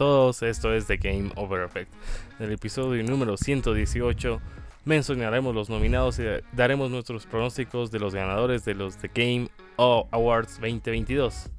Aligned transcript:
todos, 0.00 0.42
esto 0.42 0.72
es 0.72 0.86
The 0.86 0.96
Game 0.96 1.30
Over 1.36 1.64
Effect. 1.64 1.92
En 2.38 2.46
el 2.46 2.52
episodio 2.52 3.04
número 3.04 3.36
118 3.36 4.40
mencionaremos 4.86 5.54
los 5.54 5.68
nominados 5.68 6.18
y 6.18 6.22
daremos 6.54 6.90
nuestros 6.90 7.26
pronósticos 7.26 7.90
de 7.90 7.98
los 7.98 8.14
ganadores 8.14 8.64
de 8.64 8.72
los 8.72 8.96
The 8.96 9.10
Game 9.14 9.50
Awards 9.76 10.52
2022. 10.52 11.50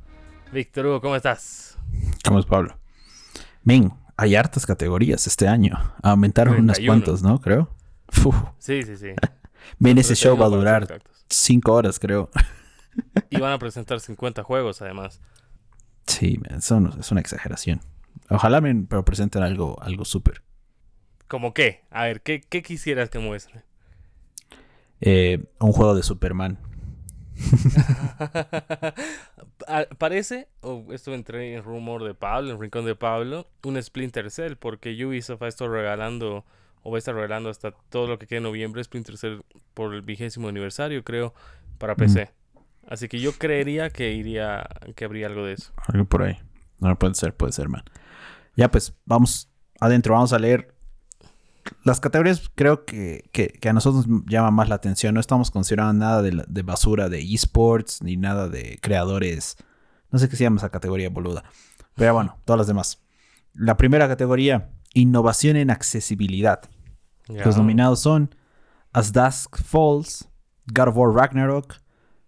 Víctor 0.52 0.88
Hugo, 0.88 1.02
¿cómo 1.02 1.16
estás? 1.16 1.78
¿Cómo 2.26 2.40
es 2.40 2.48
Pablo? 2.48 2.76
Bien, 3.62 3.94
hay 4.18 4.36
hartas 4.36 4.66
categorías 4.66 5.28
este 5.28 5.48
año. 5.48 5.78
Aumentaron 6.02 6.56
unas 6.56 6.80
cuantas, 6.80 7.22
¿no? 7.22 7.40
Creo. 7.40 7.70
Sí, 8.58 8.82
sí, 8.82 8.98
sí. 8.98 9.10
Bien, 9.78 10.00
ese 10.00 10.16
show 10.16 10.36
va 10.36 10.48
a 10.48 10.50
durar 10.50 11.00
5 11.30 11.72
horas, 11.72 12.00
creo. 12.00 12.32
Y 13.30 13.40
van 13.40 13.54
a 13.54 13.60
presentar 13.60 14.00
50 14.00 14.42
juegos, 14.42 14.82
además. 14.82 15.22
Sí, 16.08 16.40
eso 16.50 16.90
es 17.00 17.12
una 17.12 17.22
exageración. 17.22 17.82
Ojalá 18.30 18.62
me 18.62 18.74
pero 18.88 19.04
presenten 19.04 19.44
algo, 19.44 19.82
algo 19.82 20.06
súper. 20.06 20.42
¿Cómo 21.28 21.54
qué? 21.54 21.82
A 21.92 22.06
ver, 22.06 22.22
¿qué, 22.22 22.42
quisieras 22.42 23.10
que 23.10 23.20
muestre? 23.20 23.64
Eh, 25.00 25.44
un 25.60 25.72
juego 25.72 25.96
de 25.96 26.04
Superman. 26.04 26.60
Parece, 29.98 30.48
o 30.62 30.86
esto 30.92 31.14
entré 31.14 31.56
en 31.56 31.64
rumor 31.64 32.04
de 32.04 32.14
Pablo, 32.14 32.52
en 32.52 32.60
rincón 32.60 32.86
de 32.86 32.96
Pablo, 32.96 33.48
un 33.64 33.82
Splinter 33.82 34.30
Cell, 34.30 34.56
porque 34.56 35.06
Ubisoft 35.06 35.42
ha 35.44 35.48
estado 35.48 35.72
regalando, 35.72 36.46
o 36.84 36.92
va 36.92 36.98
a 36.98 37.00
estar 37.00 37.16
regalando 37.16 37.50
hasta 37.50 37.72
todo 37.72 38.08
lo 38.08 38.20
que 38.20 38.28
quede 38.28 38.38
en 38.38 38.44
noviembre, 38.44 38.84
Splinter 38.84 39.18
Cell 39.18 39.40
por 39.74 39.94
el 39.94 40.02
vigésimo 40.02 40.50
aniversario, 40.50 41.04
creo, 41.04 41.34
para 41.78 41.96
PC. 41.96 42.30
Así 42.88 43.08
que 43.08 43.20
yo 43.20 43.34
creería 43.34 43.90
que 43.90 44.12
iría, 44.12 44.68
que 44.96 45.06
habría 45.06 45.28
algo 45.28 45.46
de 45.46 45.54
eso. 45.54 45.72
Algo 45.88 46.06
por 46.06 46.24
ahí. 46.24 46.38
No 46.80 46.98
puede 46.98 47.16
ser, 47.16 47.34
puede 47.34 47.54
ser, 47.54 47.70
man. 47.70 47.84
Ya 48.56 48.70
pues, 48.70 48.94
vamos 49.06 49.50
adentro, 49.80 50.14
vamos 50.14 50.34
a 50.34 50.40
leer. 50.40 50.76
Las 51.84 52.00
categorías 52.00 52.50
creo 52.56 52.86
que, 52.86 53.30
que, 53.32 53.70
a 53.70 53.74
nosotros 53.74 54.08
nos 54.08 54.26
llama 54.26 54.52
más 54.52 54.70
la 54.70 54.76
atención. 54.76 55.14
No 55.14 55.20
estamos 55.20 55.52
considerando 55.52 55.94
nada 55.94 56.22
de, 56.22 56.44
de 56.48 56.62
basura 56.64 57.08
de 57.08 57.22
esports, 57.22 58.02
ni 58.02 58.18
nada 58.18 58.50
de 58.50 58.80
creadores. 58.82 59.58
No 60.10 60.20
sé 60.20 60.28
qué 60.28 60.36
se 60.36 60.44
llama 60.44 60.58
esa 60.58 60.70
categoría 60.70 61.10
boluda. 61.10 61.44
Pero 61.96 62.14
bueno, 62.14 62.38
todas 62.46 62.58
las 62.58 62.68
demás. 62.68 63.02
La 63.54 63.78
primera 63.78 64.08
categoría, 64.08 64.72
innovación 64.94 65.56
en 65.56 65.72
accesibilidad. 65.72 66.62
Los 67.28 67.58
nominados 67.58 68.02
son 68.02 68.36
As 68.94 69.14
Dusk 69.14 69.58
Falls, 69.64 70.28
God 70.74 70.90
of 70.90 70.98
War 70.98 71.14
Ragnarok, 71.14 71.76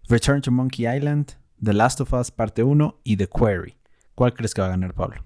Return 0.07 0.41
to 0.41 0.51
Monkey 0.51 0.85
Island, 0.87 1.33
The 1.61 1.73
Last 1.73 1.99
of 2.01 2.13
Us 2.13 2.31
Parte 2.31 2.63
1 2.63 3.01
y 3.03 3.17
The 3.17 3.27
Quarry. 3.27 3.77
¿Cuál 4.15 4.33
crees 4.33 4.53
que 4.53 4.61
va 4.61 4.67
a 4.67 4.71
ganar 4.71 4.93
Pablo? 4.93 5.23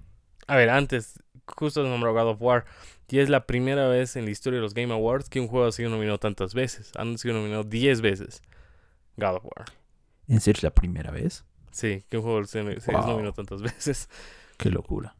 A 0.48 0.56
ver, 0.56 0.70
antes, 0.70 1.22
justo 1.46 1.82
nombró 1.84 2.12
God 2.12 2.30
of 2.30 2.42
War. 2.42 2.64
Y 3.10 3.20
es 3.20 3.28
la 3.28 3.46
primera 3.46 3.86
vez 3.88 4.16
en 4.16 4.24
la 4.24 4.30
historia 4.30 4.58
de 4.58 4.62
los 4.62 4.74
Game 4.74 4.92
Awards 4.92 5.28
que 5.28 5.40
un 5.40 5.48
juego 5.48 5.66
ha 5.66 5.72
sido 5.72 5.88
nominado 5.88 6.18
tantas 6.18 6.52
veces. 6.54 6.90
Han 6.96 7.16
sido 7.16 7.34
nominados 7.34 7.70
10 7.70 8.00
veces. 8.00 8.42
God 9.16 9.36
of 9.36 9.44
War. 9.44 9.66
¿En 10.26 10.40
serio 10.40 10.58
es 10.58 10.62
la 10.64 10.70
primera 10.74 11.10
vez? 11.10 11.44
Sí, 11.70 12.04
que 12.08 12.18
un 12.18 12.22
juego 12.22 12.44
se, 12.44 12.62
nominado 12.62 13.32
tantas 13.32 13.62
veces. 13.62 14.08
Qué 14.56 14.70
locura. 14.70 15.14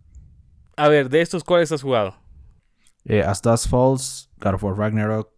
A 0.76 0.88
ver, 0.88 1.08
de 1.08 1.20
estos, 1.20 1.44
¿cuáles 1.44 1.72
has 1.72 1.82
jugado? 1.82 2.16
Eh, 3.04 3.22
As 3.22 3.68
Falls, 3.68 4.28
God 4.38 4.54
of 4.54 4.64
War 4.64 4.76
Ragnarok 4.76 5.30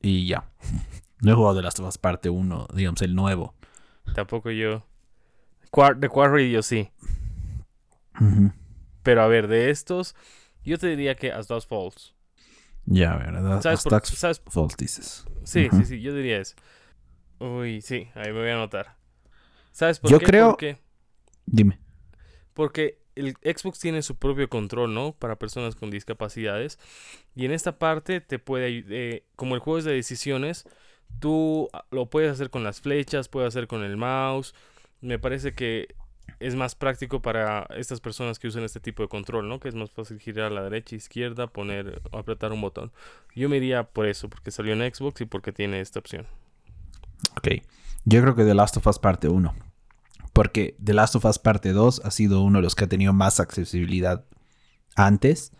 y 0.00 0.26
ya. 0.26 0.50
No 1.22 1.32
he 1.32 1.34
jugado 1.34 1.54
de 1.56 1.62
Last 1.62 1.78
of 1.78 1.86
Us 1.86 1.98
parte 1.98 2.30
1, 2.30 2.68
digamos, 2.72 3.02
el 3.02 3.14
nuevo. 3.14 3.54
Tampoco 4.14 4.50
yo. 4.50 4.86
The 6.00 6.08
Quarry 6.08 6.50
yo 6.50 6.62
sí. 6.62 6.90
Pero 9.02 9.22
a 9.22 9.26
ver, 9.28 9.48
de 9.48 9.70
estos, 9.70 10.14
yo 10.64 10.78
te 10.78 10.88
diría 10.88 11.14
que 11.16 11.32
As 11.32 11.48
Dust 11.48 11.68
Falls. 11.68 12.14
Ya, 12.86 13.16
¿verdad? 13.16 13.60
¿Sabes 13.62 14.24
As 14.24 14.42
Falls 14.46 14.76
dices. 14.76 15.24
Sí, 15.44 15.68
sí, 15.72 15.84
sí, 15.84 16.00
yo 16.00 16.14
diría 16.14 16.38
eso. 16.38 16.56
Uy, 17.38 17.80
sí, 17.80 18.08
ahí 18.14 18.32
me 18.32 18.40
voy 18.40 18.50
a 18.50 18.54
anotar. 18.54 18.96
¿Sabes 19.72 19.98
por 19.98 20.10
yo 20.10 20.18
qué? 20.18 20.24
Yo 20.24 20.56
creo... 20.56 20.78
Dime. 21.46 21.78
Porque 22.52 23.00
el 23.14 23.34
Xbox 23.42 23.78
tiene 23.78 24.02
su 24.02 24.16
propio 24.16 24.48
control, 24.48 24.92
¿no? 24.92 25.12
Para 25.12 25.36
personas 25.36 25.74
con 25.74 25.90
discapacidades. 25.90 26.78
Y 27.34 27.46
en 27.46 27.52
esta 27.52 27.78
parte 27.78 28.20
te 28.20 28.38
puede... 28.38 28.84
Eh, 28.88 29.24
como 29.36 29.54
el 29.54 29.60
juego 29.60 29.78
es 29.78 29.84
de 29.84 29.92
decisiones 29.92 30.66
Tú 31.18 31.68
ah, 31.72 31.84
lo 31.90 32.06
puedes 32.08 32.30
hacer 32.30 32.50
con 32.50 32.62
las 32.62 32.80
flechas, 32.80 33.28
puedes 33.28 33.48
hacer 33.48 33.66
con 33.66 33.82
el 33.82 33.96
mouse. 33.96 34.54
Me 35.00 35.18
parece 35.18 35.52
que 35.52 35.88
es 36.38 36.54
más 36.54 36.74
práctico 36.74 37.20
para 37.20 37.66
estas 37.76 38.00
personas 38.00 38.38
que 38.38 38.48
usan 38.48 38.62
este 38.62 38.80
tipo 38.80 39.02
de 39.02 39.08
control, 39.08 39.48
¿no? 39.48 39.60
Que 39.60 39.68
es 39.68 39.74
más 39.74 39.90
fácil 39.90 40.18
girar 40.20 40.46
a 40.46 40.54
la 40.54 40.62
derecha, 40.62 40.96
izquierda, 40.96 41.46
poner 41.46 42.00
o 42.10 42.18
apretar 42.18 42.52
un 42.52 42.60
botón. 42.60 42.92
Yo 43.34 43.48
me 43.48 43.56
iría 43.56 43.84
por 43.84 44.06
eso, 44.06 44.28
porque 44.28 44.50
salió 44.50 44.72
en 44.72 44.94
Xbox 44.94 45.20
y 45.20 45.24
porque 45.24 45.52
tiene 45.52 45.80
esta 45.80 45.98
opción. 45.98 46.26
Ok. 47.36 47.48
Yo 48.04 48.22
creo 48.22 48.34
que 48.34 48.44
The 48.44 48.54
Last 48.54 48.76
of 48.76 48.86
Us 48.86 48.98
parte 48.98 49.28
1. 49.28 49.54
Porque 50.32 50.76
The 50.82 50.94
Last 50.94 51.16
of 51.16 51.24
Us 51.24 51.38
parte 51.38 51.72
2 51.72 52.02
ha 52.04 52.10
sido 52.10 52.42
uno 52.42 52.58
de 52.58 52.62
los 52.62 52.74
que 52.74 52.84
ha 52.84 52.88
tenido 52.88 53.12
más 53.12 53.40
accesibilidad 53.40 54.24
antes. 54.96 55.52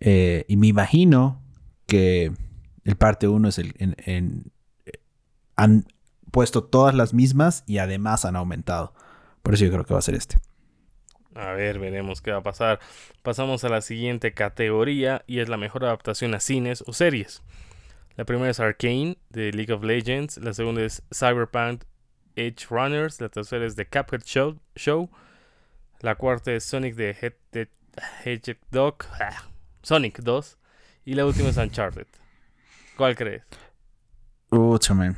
Eh, 0.00 0.44
y 0.48 0.56
me 0.56 0.66
imagino 0.66 1.40
que 1.86 2.32
el 2.84 2.96
parte 2.96 3.28
1 3.28 3.48
es 3.48 3.58
el, 3.58 3.74
en, 3.78 4.50
han 5.56 5.86
puesto 6.30 6.64
todas 6.64 6.94
las 6.94 7.14
mismas 7.14 7.62
y 7.66 7.78
además 7.78 8.24
han 8.24 8.36
aumentado. 8.36 8.94
Por 9.42 9.54
eso 9.54 9.64
yo 9.64 9.72
creo 9.72 9.84
que 9.84 9.94
va 9.94 9.98
a 9.98 10.02
ser 10.02 10.14
este. 10.14 10.36
A 11.34 11.52
ver, 11.52 11.78
veremos 11.78 12.20
qué 12.20 12.30
va 12.30 12.38
a 12.38 12.42
pasar. 12.42 12.80
Pasamos 13.22 13.64
a 13.64 13.68
la 13.68 13.80
siguiente 13.80 14.32
categoría 14.32 15.24
y 15.26 15.40
es 15.40 15.48
la 15.48 15.56
mejor 15.56 15.84
adaptación 15.84 16.34
a 16.34 16.40
cines 16.40 16.84
o 16.86 16.92
series. 16.92 17.42
La 18.16 18.24
primera 18.24 18.50
es 18.50 18.60
Arcane 18.60 19.16
de 19.30 19.52
League 19.52 19.72
of 19.72 19.82
Legends, 19.82 20.36
la 20.36 20.52
segunda 20.52 20.82
es 20.82 21.02
Cyberpunk 21.10 21.84
Edge 22.36 22.66
Runners, 22.68 23.20
la 23.20 23.30
tercera 23.30 23.64
es 23.64 23.74
The 23.74 23.86
Cuphead 23.86 24.22
Show, 24.24 24.58
Show. 24.76 25.08
la 26.00 26.14
cuarta 26.16 26.52
es 26.52 26.64
Sonic 26.64 26.96
the, 26.96 27.68
Hedgehog 28.24 29.04
ah, 29.20 29.48
Sonic 29.82 30.20
2 30.20 30.58
y 31.04 31.14
la 31.14 31.26
última 31.26 31.48
es 31.48 31.56
Uncharted. 31.56 32.06
¿Cuál 32.96 33.16
crees? 33.16 33.42
man. 34.50 35.16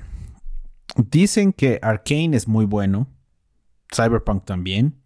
Dicen 0.96 1.52
que 1.52 1.80
Arkane 1.82 2.36
es 2.36 2.46
muy 2.46 2.64
bueno. 2.64 3.08
Cyberpunk 3.92 4.44
también. 4.44 5.02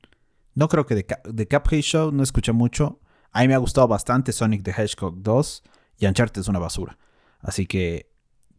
No 0.54 0.68
creo 0.68 0.86
que 0.86 0.94
de, 0.94 1.06
de 1.24 1.48
Cuphead 1.48 1.82
Show 1.82 2.12
no 2.12 2.22
escuché 2.22 2.52
mucho. 2.52 3.00
A 3.32 3.42
mí 3.42 3.48
me 3.48 3.54
ha 3.54 3.58
gustado 3.58 3.86
bastante 3.88 4.32
Sonic 4.32 4.62
the 4.62 4.70
Hedgehog 4.70 5.22
2 5.22 5.62
y 5.98 6.06
Uncharted 6.06 6.40
es 6.40 6.48
una 6.48 6.58
basura. 6.58 6.98
Así 7.40 7.66
que 7.66 8.10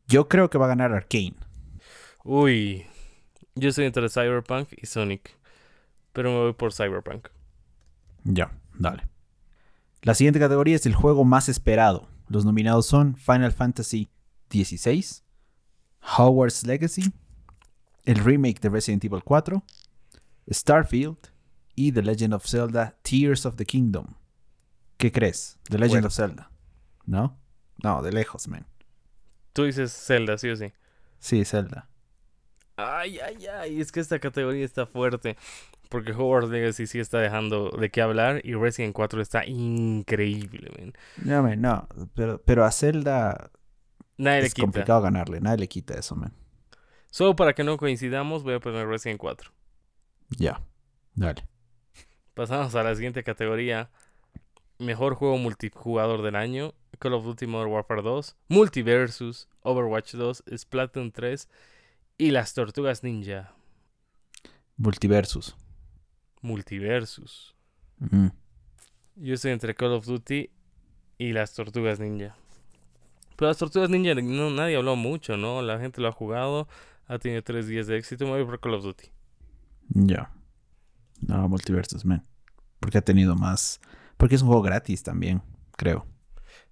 yo 0.07 0.27
creo 0.27 0.49
que 0.49 0.57
va 0.57 0.65
a 0.65 0.69
ganar 0.69 0.93
Arkane. 0.93 1.35
Uy, 2.23 2.85
yo 3.55 3.71
soy 3.71 3.85
entre 3.85 4.09
Cyberpunk 4.09 4.69
y 4.77 4.85
Sonic, 4.85 5.37
pero 6.13 6.31
me 6.31 6.37
voy 6.39 6.53
por 6.53 6.73
Cyberpunk. 6.73 7.27
Ya, 8.23 8.51
dale. 8.77 9.07
La 10.01 10.13
siguiente 10.13 10.39
categoría 10.39 10.75
es 10.75 10.85
el 10.85 10.95
juego 10.95 11.25
más 11.25 11.49
esperado. 11.49 12.07
Los 12.27 12.45
nominados 12.45 12.85
son 12.85 13.15
Final 13.17 13.51
Fantasy 13.51 14.09
XVI, 14.51 15.05
Hogwarts 16.17 16.65
Legacy, 16.65 17.11
el 18.05 18.15
remake 18.23 18.59
de 18.61 18.69
Resident 18.69 19.03
Evil 19.03 19.23
4, 19.23 19.63
Starfield 20.49 21.31
y 21.75 21.91
The 21.91 22.01
Legend 22.01 22.33
of 22.33 22.45
Zelda 22.45 22.97
Tears 23.01 23.45
of 23.45 23.55
the 23.55 23.65
Kingdom. 23.65 24.15
¿Qué 24.97 25.11
crees? 25.11 25.57
The 25.69 25.77
Legend 25.77 26.05
of 26.05 26.13
Zelda. 26.13 26.51
¿No? 27.05 27.39
No, 27.83 28.01
de 28.01 28.11
lejos, 28.11 28.47
man. 28.47 28.65
Tú 29.53 29.63
dices 29.63 29.91
Zelda, 29.93 30.37
sí 30.37 30.49
o 30.49 30.55
sí. 30.55 30.73
Sí, 31.19 31.45
Zelda. 31.45 31.89
Ay, 32.75 33.19
ay, 33.19 33.45
ay, 33.47 33.81
es 33.81 33.91
que 33.91 33.99
esta 33.99 34.19
categoría 34.19 34.65
está 34.65 34.85
fuerte. 34.85 35.37
Porque 35.89 36.11
Hogwarts 36.11 36.49
Legacy 36.49 36.85
sí 36.85 36.99
está 36.99 37.17
dejando 37.19 37.71
de 37.71 37.89
qué 37.89 38.01
hablar 38.01 38.41
y 38.43 38.53
Resident 38.53 38.93
4 38.93 39.21
está 39.21 39.45
increíble, 39.45 40.69
man. 40.77 40.93
No, 41.17 41.41
man, 41.41 41.61
no. 41.61 41.87
Pero, 42.13 42.39
pero 42.43 42.63
a 42.63 42.71
Zelda 42.71 43.49
Nadie 44.17 44.41
es 44.41 44.53
complicado 44.53 45.01
ganarle, 45.01 45.39
nadie 45.41 45.59
le 45.59 45.67
quita 45.67 45.95
eso, 45.95 46.15
man. 46.15 46.33
Solo 47.09 47.35
para 47.35 47.53
que 47.53 47.63
no 47.63 47.77
coincidamos, 47.77 48.43
voy 48.43 48.53
a 48.53 48.59
poner 48.59 48.87
Resident 48.87 49.19
4. 49.19 49.51
Ya, 50.37 50.61
dale. 51.15 51.47
Pasamos 52.33 52.75
a 52.75 52.83
la 52.83 52.95
siguiente 52.95 53.23
categoría. 53.23 53.89
Mejor 54.77 55.15
juego 55.15 55.37
multijugador 55.37 56.21
del 56.21 56.35
año. 56.35 56.73
Call 56.99 57.13
of 57.13 57.23
Duty 57.23 57.47
Modern 57.47 57.71
Warfare 57.71 58.01
2, 58.01 58.35
Multiversus, 58.49 59.47
Overwatch 59.61 60.15
2, 60.15 60.43
Splatoon 60.57 61.11
3 61.11 61.47
y 62.17 62.31
las 62.31 62.53
Tortugas 62.53 63.03
Ninja. 63.03 63.53
Multiversus. 64.75 65.55
Multiversus. 66.41 67.55
Yo 69.15 69.33
estoy 69.33 69.51
entre 69.51 69.75
Call 69.75 69.93
of 69.93 70.05
Duty 70.05 70.49
y 71.17 71.31
las 71.31 71.53
Tortugas 71.53 71.99
Ninja. 71.99 72.35
Pero 73.37 73.47
las 73.47 73.57
Tortugas 73.57 73.89
Ninja 73.89 74.13
no, 74.15 74.49
nadie 74.49 74.75
habló 74.75 74.97
mucho, 74.97 75.37
¿no? 75.37 75.61
La 75.61 75.79
gente 75.79 76.01
lo 76.01 76.09
ha 76.09 76.11
jugado, 76.11 76.67
ha 77.07 77.17
tenido 77.17 77.41
tres 77.43 77.67
días 77.67 77.87
de 77.87 77.97
éxito. 77.97 78.25
Me 78.25 78.31
voy 78.31 78.45
por 78.45 78.59
Call 78.59 78.73
of 78.73 78.83
Duty. 78.83 79.07
Ya. 79.89 80.31
No, 81.21 81.47
Multiversus, 81.49 82.05
man. 82.05 82.23
Porque 82.79 82.97
ha 82.97 83.01
tenido 83.01 83.35
más, 83.35 83.81
Porque 84.17 84.35
es 84.35 84.41
un 84.41 84.47
juego 84.47 84.61
gratis 84.63 85.03
también, 85.03 85.41
creo. 85.77 86.05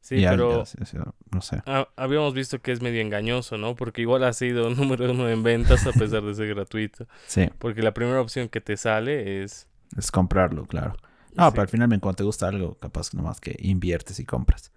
Sí, 0.01 0.21
Ya- 0.21 0.31
pero 0.31 0.63
ya, 0.63 1.03
no 1.31 1.41
sé. 1.41 1.61
ha- 1.65 1.87
habíamos 1.97 2.33
visto 2.33 2.61
que 2.61 2.71
es 2.71 2.81
medio 2.81 3.01
engañoso, 3.01 3.57
¿no? 3.57 3.75
Porque 3.75 4.01
igual 4.01 4.23
ha 4.23 4.33
sido 4.33 4.69
número 4.75 5.11
uno 5.11 5.29
en 5.29 5.43
ventas 5.43 5.85
a 5.87 5.91
pesar 5.91 6.23
de 6.23 6.33
ser 6.33 6.47
gratuito. 6.47 7.07
Sí, 7.27 7.49
Porque 7.59 7.81
la 7.81 7.93
primera 7.93 8.21
opción 8.21 8.47
que 8.49 8.61
te 8.61 8.77
sale 8.77 9.43
es... 9.43 9.67
es 9.97 10.11
comprarlo, 10.11 10.65
claro. 10.65 10.95
No, 11.35 11.45
sí. 11.45 11.51
pero 11.51 11.61
al 11.63 11.67
final, 11.69 11.87
cuando 11.99 12.15
te 12.15 12.23
gusta 12.23 12.47
algo, 12.47 12.75
capaz 12.75 13.13
nomás 13.13 13.39
que 13.41 13.55
inviertes 13.59 14.19
y 14.19 14.25
compras. 14.25 14.71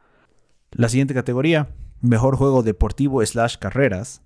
La 0.73 0.89
siguiente 0.89 1.15
categoría, 1.15 1.69
mejor 2.01 2.37
juego 2.37 2.63
deportivo 2.63 3.25
slash 3.25 3.57
carreras. 3.57 4.23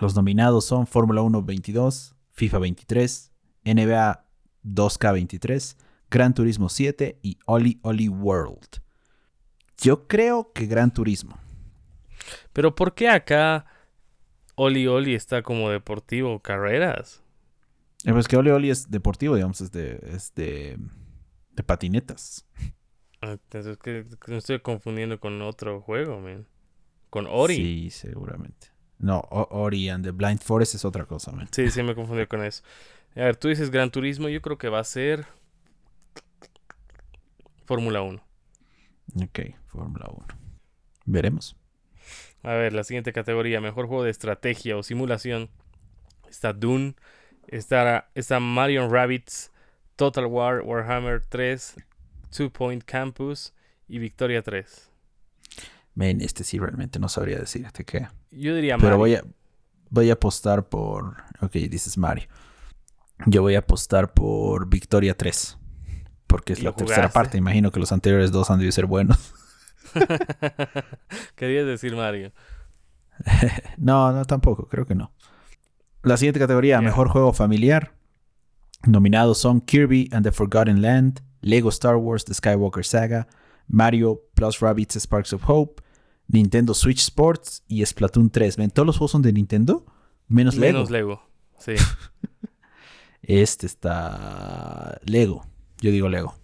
Los 0.00 0.14
nominados 0.14 0.64
son 0.66 0.86
Fórmula 0.86 1.22
1 1.22 1.42
22, 1.42 2.14
FIFA 2.38 2.58
23, 2.60 3.32
NBA 3.64 4.24
2K23, 4.64 5.76
Gran 6.08 6.34
Turismo 6.34 6.68
7 6.68 7.18
y 7.20 7.36
Oli 7.46 7.80
Oli 7.82 8.08
World. 8.08 8.80
Yo 9.78 10.06
creo 10.06 10.52
que 10.52 10.66
Gran 10.66 10.92
Turismo. 10.92 11.36
Pero 12.52 12.76
¿por 12.76 12.94
qué 12.94 13.08
acá 13.08 13.66
Oli 14.54 14.86
Oli 14.86 15.14
está 15.14 15.42
como 15.42 15.68
deportivo 15.70 16.40
carreras? 16.40 17.24
Eh, 18.04 18.12
Pues 18.12 18.28
que 18.28 18.36
Oli 18.36 18.50
Oli 18.50 18.70
es 18.70 18.88
deportivo, 18.88 19.34
digamos, 19.34 19.60
es 19.60 19.72
de, 19.72 19.98
es 20.04 20.32
de, 20.36 20.78
de 21.54 21.62
patinetas. 21.64 22.46
Ah, 23.20 23.32
Entonces 23.32 23.78
que 23.78 24.06
que 24.24 24.30
me 24.30 24.38
estoy 24.38 24.60
confundiendo 24.60 25.18
con 25.18 25.42
otro 25.42 25.80
juego, 25.80 26.20
man. 26.20 26.46
Con 27.10 27.26
Ori. 27.26 27.56
Sí, 27.56 27.90
seguramente. 27.90 28.77
No, 28.98 29.20
Ori 29.30 29.88
and 29.88 30.04
the 30.04 30.10
Blind 30.10 30.40
Forest 30.40 30.74
es 30.74 30.84
otra 30.84 31.04
cosa, 31.04 31.30
man. 31.32 31.48
Sí, 31.52 31.70
sí, 31.70 31.82
me 31.82 31.94
confundí 31.94 32.26
con 32.26 32.42
eso. 32.42 32.62
A 33.14 33.20
ver, 33.20 33.36
tú 33.36 33.48
dices 33.48 33.70
Gran 33.70 33.90
Turismo, 33.90 34.28
yo 34.28 34.42
creo 34.42 34.58
que 34.58 34.68
va 34.68 34.80
a 34.80 34.84
ser 34.84 35.26
Fórmula 37.64 38.02
1. 38.02 38.20
Ok, 39.22 39.40
Fórmula 39.66 40.06
1. 40.10 40.26
Veremos. 41.04 41.56
A 42.42 42.52
ver, 42.52 42.72
la 42.72 42.84
siguiente 42.84 43.12
categoría, 43.12 43.60
mejor 43.60 43.86
juego 43.86 44.04
de 44.04 44.10
estrategia 44.10 44.76
o 44.76 44.82
simulación. 44.82 45.48
Está 46.28 46.52
Dune, 46.52 46.94
está, 47.46 48.10
está 48.14 48.40
Mario 48.40 48.88
Rabbids, 48.88 49.50
Total 49.96 50.26
War, 50.26 50.60
Warhammer 50.62 51.22
3, 51.28 51.76
Two 52.36 52.50
Point 52.50 52.84
Campus 52.84 53.54
y 53.88 53.98
Victoria 53.98 54.42
3. 54.42 54.90
Men, 55.98 56.20
este 56.20 56.44
sí 56.44 56.60
realmente 56.60 57.00
no 57.00 57.08
sabría 57.08 57.40
decirte 57.40 57.84
qué. 57.84 58.06
Yo 58.30 58.54
diría 58.54 58.76
Mario. 58.76 58.86
Pero 58.86 58.98
voy 58.98 59.14
a, 59.16 59.24
voy 59.90 60.10
a 60.10 60.12
apostar 60.12 60.68
por. 60.68 61.16
Ok, 61.40 61.54
dices 61.54 61.98
Mario. 61.98 62.28
Yo 63.26 63.42
voy 63.42 63.56
a 63.56 63.58
apostar 63.58 64.14
por 64.14 64.68
Victoria 64.68 65.16
3. 65.16 65.58
Porque 66.28 66.52
es 66.52 66.60
¿Y 66.60 66.62
la 66.62 66.72
tercera 66.72 67.08
parte. 67.08 67.36
Imagino 67.36 67.72
que 67.72 67.80
los 67.80 67.90
anteriores 67.90 68.30
dos 68.30 68.48
han 68.48 68.60
de 68.60 68.70
ser 68.70 68.86
buenos. 68.86 69.34
Querías 71.34 71.66
decir 71.66 71.96
Mario. 71.96 72.32
No, 73.76 74.12
no, 74.12 74.24
tampoco. 74.24 74.68
Creo 74.68 74.86
que 74.86 74.94
no. 74.94 75.12
La 76.04 76.16
siguiente 76.16 76.38
categoría, 76.38 76.80
mejor 76.80 77.08
juego 77.08 77.32
familiar. 77.32 77.92
Nominados 78.86 79.38
son 79.38 79.60
Kirby 79.60 80.08
and 80.12 80.24
the 80.24 80.30
Forgotten 80.30 80.80
Land, 80.80 81.24
Lego 81.40 81.70
Star 81.70 81.96
Wars 81.96 82.24
The 82.24 82.34
Skywalker 82.34 82.84
Saga, 82.84 83.26
Mario 83.66 84.22
plus 84.34 84.60
Rabbids 84.60 84.94
Sparks 85.00 85.32
of 85.32 85.42
Hope, 85.48 85.82
Nintendo 86.28 86.74
Switch 86.74 87.00
Sports 87.00 87.64
y 87.66 87.84
Splatoon 87.84 88.30
3. 88.30 88.56
¿Ven? 88.56 88.70
Todos 88.70 88.86
los 88.86 88.98
juegos 88.98 89.12
son 89.12 89.22
de 89.22 89.32
Nintendo, 89.32 89.84
menos 90.28 90.56
Lego. 90.56 90.74
Menos 90.74 90.90
Lego. 90.90 91.22
Sí. 91.58 91.72
Este 93.22 93.66
está 93.66 95.00
Lego. 95.04 95.44
Yo 95.80 95.90
digo 95.90 96.08
Lego. 96.08 96.34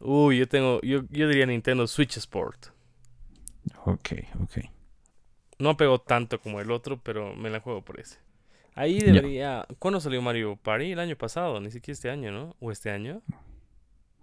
Uy, 0.00 0.38
yo 0.38 0.48
tengo. 0.48 0.80
Yo, 0.80 1.02
yo 1.10 1.28
diría 1.28 1.44
Nintendo 1.44 1.86
Switch 1.86 2.16
Sport. 2.16 2.68
Ok, 3.84 4.12
ok. 4.40 4.58
No 5.58 5.76
pegó 5.76 6.00
tanto 6.00 6.40
como 6.40 6.60
el 6.60 6.70
otro, 6.70 6.98
pero 7.02 7.34
me 7.34 7.50
la 7.50 7.60
juego 7.60 7.84
por 7.84 8.00
ese. 8.00 8.18
Ahí 8.74 9.00
debería. 9.00 9.66
¿Cuándo 9.78 10.00
salió 10.00 10.22
Mario 10.22 10.56
Party? 10.56 10.92
El 10.92 11.00
año 11.00 11.16
pasado, 11.16 11.60
ni 11.60 11.70
siquiera 11.70 11.92
este 11.94 12.10
año, 12.10 12.30
¿no? 12.30 12.56
¿O 12.60 12.70
este 12.70 12.90
año? 12.90 13.20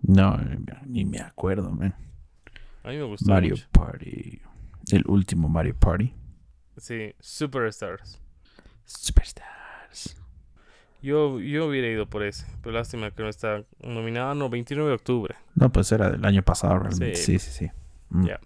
No, 0.01 0.39
ni 0.87 1.05
me 1.05 1.19
acuerdo, 1.19 1.69
man. 1.69 1.93
A 2.83 2.89
mí 2.89 2.97
me 2.97 3.03
gustó. 3.03 3.31
Mario 3.31 3.55
mucho. 3.55 3.67
Party. 3.71 4.41
El 4.91 5.03
último 5.07 5.49
Mario 5.49 5.75
Party. 5.75 6.13
Sí, 6.77 7.13
Superstars. 7.19 8.19
Superstars. 8.85 10.15
Yo, 11.01 11.39
yo 11.39 11.67
hubiera 11.67 11.87
ido 11.87 12.07
por 12.09 12.23
ese, 12.23 12.45
pero 12.61 12.73
lástima 12.75 13.11
que 13.11 13.21
no 13.23 13.29
está 13.29 13.63
nominado. 13.79 14.33
No, 14.35 14.49
29 14.49 14.89
de 14.89 14.95
octubre. 14.95 15.35
No, 15.53 15.71
pues 15.71 15.91
era 15.91 16.09
del 16.09 16.25
año 16.25 16.41
pasado 16.43 16.79
realmente. 16.79 17.15
Sí. 17.15 17.37
Sí, 17.37 17.51
sí, 17.51 17.65
sí. 17.65 17.71
Mm. 18.09 18.25
Ya. 18.27 18.39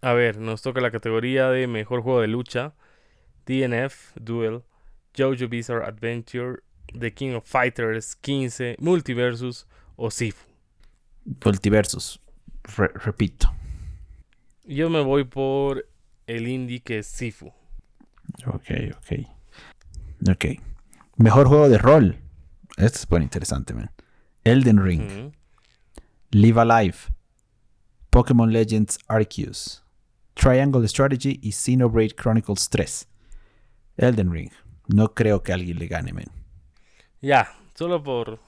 A 0.00 0.12
ver, 0.12 0.38
nos 0.38 0.62
toca 0.62 0.80
la 0.80 0.90
categoría 0.92 1.48
de 1.50 1.66
mejor 1.66 2.02
juego 2.02 2.20
de 2.20 2.28
lucha: 2.28 2.72
DNF, 3.46 4.12
Duel, 4.20 4.62
JoJo 5.16 5.48
Bizarre 5.48 5.84
Adventure, 5.86 6.60
The 6.98 7.12
King 7.12 7.34
of 7.34 7.44
Fighters 7.44 8.14
15, 8.16 8.76
Multiversus 8.78 9.66
o 9.96 10.10
Sifu. 10.10 10.46
Multiversus. 11.44 12.20
Re- 12.76 12.92
repito. 12.94 13.52
Yo 14.68 14.90
me 14.90 15.00
voy 15.00 15.24
por 15.24 15.88
el 16.26 16.46
indie 16.46 16.80
que 16.80 16.98
es 16.98 17.06
Sifu. 17.06 17.54
Ok, 18.46 18.70
ok. 18.94 19.26
Ok. 20.30 20.44
Mejor 21.16 21.48
juego 21.48 21.70
de 21.70 21.78
rol. 21.78 22.18
Este 22.76 22.98
es 22.98 23.10
muy 23.10 23.22
interesante, 23.22 23.72
man. 23.72 23.90
Elden 24.44 24.84
Ring. 24.84 25.32
Live 26.32 26.60
Alive. 26.60 26.96
Pokémon 28.10 28.52
Legends 28.52 28.98
Arceus. 29.08 29.82
Triangle 30.34 30.86
Strategy 30.86 31.40
y 31.42 31.52
Xenoblade 31.52 32.14
Chronicles 32.14 32.68
3. 32.68 33.08
Elden 33.96 34.30
Ring. 34.30 34.50
No 34.86 35.14
creo 35.14 35.42
que 35.42 35.54
alguien 35.54 35.78
le 35.78 35.86
gane, 35.86 36.12
man. 36.12 36.26
Ya, 37.22 37.56
solo 37.72 38.02
por. 38.02 38.38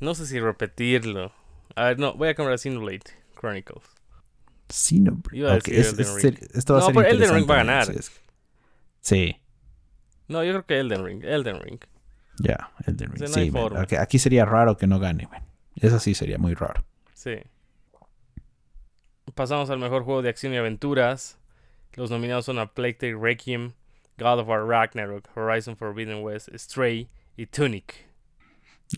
No 0.00 0.14
sé 0.14 0.26
si 0.26 0.38
repetirlo. 0.38 1.32
A 1.76 1.84
ver, 1.84 1.98
no, 1.98 2.12
voy 2.12 2.28
a 2.28 2.34
cambiar 2.34 2.56
a 2.56 2.58
Xenoblade 2.58 3.04
Chronicles. 3.40 3.97
Xenoblade. 4.68 5.36
Iba 5.38 5.52
a 5.52 5.56
Ok, 5.56 5.64
decir 5.64 5.78
es- 5.78 5.88
Elden 5.92 6.06
es- 6.06 6.22
Ring. 6.22 6.50
esto 6.54 6.72
va 6.74 6.78
a 6.78 6.80
No, 6.82 6.86
ser 6.86 6.94
pero 6.94 7.08
Elden 7.08 7.34
Ring 7.34 7.50
va 7.50 7.54
a 7.54 7.58
ganar. 7.58 7.86
Sí, 7.86 7.92
es- 7.98 8.12
Sí, 9.00 9.36
No, 10.28 10.44
yo 10.44 10.50
creo 10.52 10.66
que 10.66 10.78
Elden 10.78 11.04
Ring. 11.04 11.24
Elden 11.24 11.60
Ring. 11.60 11.80
ya, 12.40 12.70
Elden 12.86 13.10
Ring. 13.12 13.22
O 13.22 13.26
sea, 13.26 13.28
no 13.28 13.40
hay 13.40 13.46
Sí, 13.46 13.50
man. 13.50 13.86
Aquí 14.00 14.18
sería 14.18 14.44
raro 14.44 14.76
que 14.76 14.86
no 14.86 14.98
gane, 15.00 15.26
man. 15.28 15.42
Eso 15.76 15.98
sí 15.98 16.14
sería 16.14 16.36
muy 16.38 16.54
raro. 16.54 16.84
Sí. 17.14 17.36
Pasamos 19.34 19.70
al 19.70 19.78
mejor 19.78 20.02
juego 20.04 20.22
de 20.22 20.28
acción 20.28 20.52
y 20.52 20.56
aventuras. 20.56 21.38
Los 21.94 22.10
nominados 22.10 22.44
son 22.44 22.58
a 22.58 22.66
Plague 22.74 22.94
Tale 22.94 23.16
Requiem, 23.20 23.72
God 24.18 24.40
of 24.40 24.48
War 24.48 24.64
Ragnarok, 24.66 25.28
Horizon 25.36 25.76
Forbidden 25.76 26.22
West, 26.22 26.48
Stray 26.54 27.08
y 27.36 27.46
Tunic. 27.46 28.06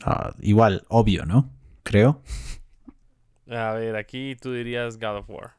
Ah, 0.04 0.35
igual, 0.40 0.85
obvio, 0.88 1.25
¿no? 1.26 1.50
Creo. 1.83 2.23
A 3.49 3.73
ver, 3.73 3.97
aquí 3.97 4.37
tú 4.37 4.52
dirías 4.52 4.99
God 4.99 5.16
of 5.18 5.30
War. 5.30 5.54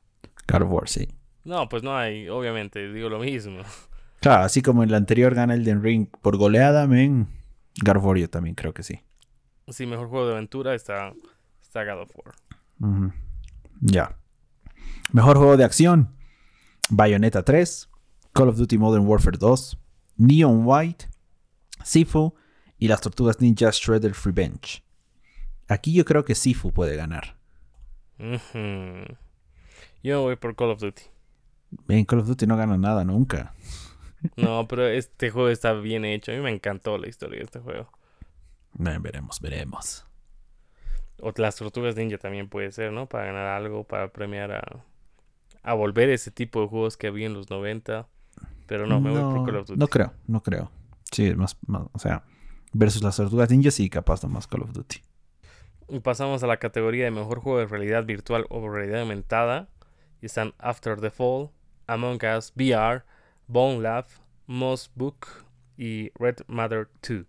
God 0.52 0.62
of 0.64 0.72
War, 0.72 0.90
sí. 0.90 1.08
No, 1.44 1.68
pues 1.70 1.84
no 1.84 1.98
hay, 1.98 2.30
obviamente, 2.30 2.92
digo 2.92 3.10
lo 3.10 3.20
mismo. 3.20 3.62
Claro, 4.20 4.44
así 4.44 4.62
como 4.62 4.84
en 4.84 4.90
el 4.90 4.96
anterior 4.96 5.34
gana 5.34 5.56
Elden 5.56 5.82
Ring 5.82 6.08
por 6.22 6.38
goleada, 6.38 6.88
men. 6.88 7.28
God 7.84 7.98
of 7.98 8.06
War 8.06 8.18
yo 8.18 8.30
también 8.30 8.56
creo 8.56 8.74
que 8.74 8.84
sí. 8.84 9.02
Sí, 9.68 9.86
mejor 9.86 10.10
juego 10.10 10.28
de 10.28 10.34
aventura 10.34 10.76
está, 10.76 11.14
está 11.62 11.84
God 11.86 12.02
of 12.02 12.12
War. 12.16 12.36
Ya. 13.80 14.18
Mejor 15.12 15.38
juego 15.38 15.58
de 15.58 15.64
acción. 15.64 16.14
Bayonetta 16.90 17.44
3. 17.44 17.90
Call 18.34 18.50
of 18.50 18.58
Duty 18.58 18.78
Modern 18.78 19.08
Warfare 19.08 19.38
2. 19.38 19.78
Neon 20.18 20.64
White. 20.66 21.10
Sifu. 21.84 22.36
Y 22.78 22.88
las 22.88 23.02
tortugas 23.02 23.40
ninja 23.40 23.70
Shredder's 23.72 24.24
Revenge. 24.24 24.84
Aquí 25.68 25.94
yo 25.94 26.04
creo 26.06 26.26
que 26.26 26.36
Sifu 26.36 26.72
puede 26.72 26.96
ganar. 26.96 27.38
Yo 30.04 30.18
me 30.20 30.24
voy 30.26 30.36
por 30.36 30.56
Call 30.56 30.72
of 30.72 30.80
Duty. 30.80 31.04
En 31.90 32.06
Call 32.06 32.20
of 32.20 32.28
Duty 32.28 32.48
no 32.48 32.58
gana 32.58 32.78
nada 32.78 33.04
nunca. 33.04 33.54
No, 34.38 34.68
pero 34.68 34.88
este 34.88 35.30
juego 35.32 35.50
está 35.50 35.74
bien 35.74 36.06
hecho. 36.06 36.32
A 36.32 36.36
mí 36.36 36.42
me 36.42 36.52
encantó 36.52 36.98
la 36.98 37.08
historia 37.08 37.40
de 37.40 37.46
este 37.46 37.60
juego. 37.60 37.90
Eh, 38.80 38.98
veremos, 39.00 39.40
veremos. 39.40 40.06
O 41.22 41.32
las 41.38 41.56
tortugas 41.56 41.96
ninja 41.96 42.18
también 42.18 42.50
puede 42.50 42.72
ser, 42.72 42.92
¿no? 42.92 43.08
Para 43.08 43.26
ganar 43.26 43.48
algo, 43.48 43.84
para 43.84 44.12
premiar 44.12 44.52
a, 44.54 44.86
a 45.64 45.74
volver 45.74 46.10
ese 46.10 46.32
tipo 46.32 46.62
de 46.62 46.68
juegos 46.68 46.98
que 46.98 47.08
había 47.08 47.26
en 47.28 47.34
los 47.34 47.50
90. 47.50 48.08
Pero 48.68 48.88
no, 48.88 49.00
me 49.02 49.12
voy 49.12 49.22
por 49.22 49.46
Call 49.46 49.56
of 49.58 49.68
Duty. 49.68 49.80
no 49.80 49.88
creo, 49.88 50.14
no 50.28 50.42
creo. 50.42 50.72
Sí, 51.12 51.28
es 51.28 51.36
más, 51.38 51.58
más- 51.68 51.88
o 51.92 52.00
sea, 52.00 52.24
versus 52.74 53.04
las 53.04 53.18
tortugas 53.18 53.50
ninja 53.50 53.70
sí, 53.72 53.90
capaz 53.90 54.24
nomás 54.24 54.48
Call 54.48 54.62
of 54.64 54.72
Duty. 54.72 54.98
Y 55.88 56.00
pasamos 56.00 56.44
a 56.44 56.48
la 56.48 56.58
categoría 56.58 57.06
de 57.06 57.12
mejor 57.12 57.40
juego 57.40 57.60
de 57.60 57.66
realidad 57.66 58.06
virtual 58.06 58.46
o 58.50 58.70
realidad 58.70 59.02
aumentada. 59.02 59.70
Y 60.22 60.28
están 60.28 60.54
After 60.60 61.00
the 61.00 61.12
Fall, 61.12 61.50
Among 61.88 62.20
Us, 62.38 62.54
VR, 62.56 63.04
Bone 63.48 63.82
Lab, 63.82 64.06
Moss 64.48 64.90
Book 64.96 65.28
y 65.78 66.12
Red 66.16 66.38
Matter 66.48 66.88
2. 67.02 67.26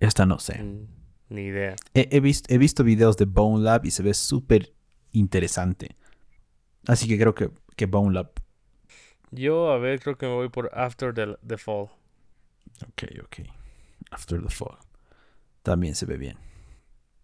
Esta 0.00 0.26
no 0.26 0.38
sé. 0.38 0.62
Mm, 0.62 0.86
Ni 1.30 1.46
idea. 1.46 1.76
He, 1.94 2.08
he 2.10 2.20
visto, 2.20 2.52
he 2.52 2.58
visto 2.58 2.84
videos 2.84 3.16
de 3.16 3.24
Bone 3.24 3.62
Lab 3.64 3.84
y 3.84 3.90
se 3.90 4.02
ve 4.02 4.14
súper 4.14 4.74
interesante. 5.12 5.96
Así 6.86 7.08
que 7.08 7.18
creo 7.18 7.34
que, 7.34 7.50
que 7.76 7.86
Bone 7.86 8.12
Lab. 8.14 8.30
Yo, 9.30 9.72
a 9.72 9.78
ver, 9.78 10.00
creo 10.00 10.16
que 10.16 10.26
me 10.26 10.34
voy 10.34 10.48
por 10.48 10.70
After 10.74 11.12
the, 11.12 11.36
the 11.46 11.56
Fall. 11.56 11.88
Ok, 12.86 13.04
ok. 13.24 13.38
After 14.10 14.40
the 14.40 14.50
Fall. 14.50 14.76
También 15.64 15.94
se 15.94 16.04
ve 16.04 16.18
bien. 16.18 16.36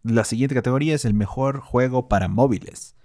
La 0.02 0.24
siguiente 0.24 0.54
categoría 0.54 0.94
es 0.94 1.04
el 1.04 1.12
mejor 1.12 1.60
juego 1.60 2.08
para 2.08 2.26
móviles. 2.26 2.96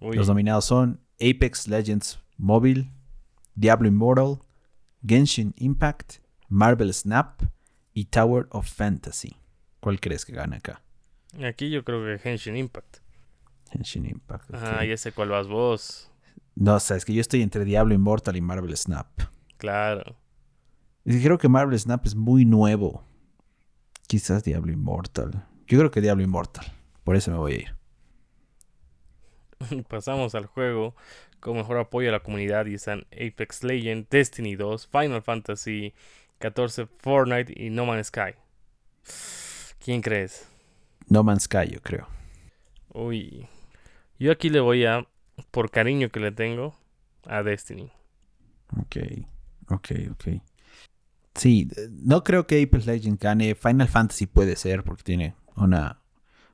Uy, 0.00 0.16
Los 0.16 0.26
nominados 0.26 0.64
son 0.64 1.00
Apex 1.20 1.68
Legends 1.68 2.18
Mobile, 2.38 2.90
Diablo 3.54 3.86
Immortal, 3.86 4.38
Genshin 5.06 5.52
Impact, 5.58 6.14
Marvel 6.48 6.92
Snap 6.94 7.42
y 7.92 8.06
Tower 8.06 8.48
of 8.50 8.66
Fantasy. 8.66 9.36
¿Cuál 9.80 10.00
crees 10.00 10.24
que 10.24 10.32
gana 10.32 10.56
acá? 10.56 10.80
aquí 11.46 11.68
yo 11.68 11.84
creo 11.84 12.02
que 12.02 12.26
Henshin 12.26 12.56
Impact. 12.56 12.98
Genshin 13.70 14.06
Impact. 14.06 14.48
Ah, 14.54 14.82
ya 14.82 14.96
sé 14.96 15.12
cuál 15.12 15.28
vas 15.28 15.46
vos. 15.46 16.10
No, 16.54 16.76
o 16.76 16.80
sea, 16.80 16.96
es 16.96 17.04
que 17.04 17.12
yo 17.12 17.20
estoy 17.20 17.42
entre 17.42 17.66
Diablo 17.66 17.92
Immortal 17.92 18.36
y 18.36 18.40
Marvel 18.40 18.74
Snap. 18.74 19.08
Claro. 19.58 20.16
Y 21.04 21.22
creo 21.22 21.36
que 21.36 21.50
Marvel 21.50 21.78
Snap 21.78 22.06
es 22.06 22.14
muy 22.14 22.46
nuevo. 22.46 23.04
Quizás 24.06 24.44
Diablo 24.44 24.72
Immortal. 24.72 25.46
Yo 25.66 25.78
creo 25.78 25.90
que 25.90 26.00
Diablo 26.00 26.22
Immortal. 26.22 26.66
Por 27.04 27.16
eso 27.16 27.30
me 27.30 27.38
voy 27.38 27.52
a 27.52 27.56
ir. 27.56 27.76
Pasamos 29.88 30.34
al 30.34 30.46
juego 30.46 30.94
con 31.40 31.56
mejor 31.56 31.78
apoyo 31.78 32.08
a 32.08 32.12
la 32.12 32.20
comunidad 32.20 32.66
y 32.66 32.74
están 32.74 33.06
Apex 33.12 33.62
Legends, 33.64 34.08
Destiny 34.08 34.56
2, 34.56 34.86
Final 34.86 35.22
Fantasy 35.22 35.94
14, 36.38 36.86
Fortnite 36.98 37.52
y 37.54 37.70
No 37.70 37.86
Man's 37.86 38.08
Sky. 38.08 38.34
¿Quién 39.78 40.00
crees? 40.00 40.48
No 41.08 41.22
Man's 41.22 41.44
Sky, 41.44 41.68
yo 41.70 41.80
creo. 41.82 42.08
Uy. 42.94 43.46
Yo 44.18 44.32
aquí 44.32 44.48
le 44.48 44.60
voy 44.60 44.86
a, 44.86 45.06
por 45.50 45.70
cariño 45.70 46.08
que 46.08 46.20
le 46.20 46.32
tengo, 46.32 46.74
a 47.26 47.42
Destiny. 47.42 47.90
Ok, 48.80 48.96
ok, 49.68 49.90
ok. 50.12 50.28
Sí, 51.34 51.68
no 51.90 52.22
creo 52.22 52.46
que 52.46 52.62
Apex 52.62 52.86
Legends 52.86 53.18
gane. 53.20 53.54
Final 53.54 53.88
Fantasy 53.88 54.26
puede 54.26 54.56
ser 54.56 54.84
porque 54.84 55.02
tiene 55.02 55.34
una 55.56 56.00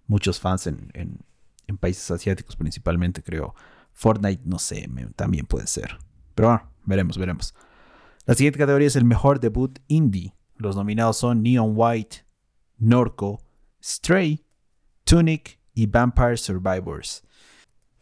muchos 0.06 0.40
fans 0.40 0.66
en, 0.66 0.90
en- 0.94 1.18
en 1.66 1.76
países 1.78 2.10
asiáticos 2.10 2.56
principalmente, 2.56 3.22
creo. 3.22 3.54
Fortnite, 3.92 4.42
no 4.44 4.58
sé, 4.58 4.88
también 5.14 5.46
puede 5.46 5.66
ser. 5.66 5.98
Pero 6.34 6.48
bueno, 6.48 6.70
veremos, 6.84 7.16
veremos. 7.18 7.54
La 8.26 8.34
siguiente 8.34 8.58
categoría 8.58 8.88
es 8.88 8.96
el 8.96 9.04
mejor 9.04 9.38
debut 9.40 9.78
indie. 9.88 10.34
Los 10.56 10.74
nominados 10.76 11.16
son 11.18 11.42
Neon 11.42 11.72
White, 11.74 12.24
Norco, 12.78 13.40
Stray, 13.82 14.44
Tunic 15.04 15.60
y 15.74 15.86
Vampire 15.86 16.36
Survivors. 16.36 17.22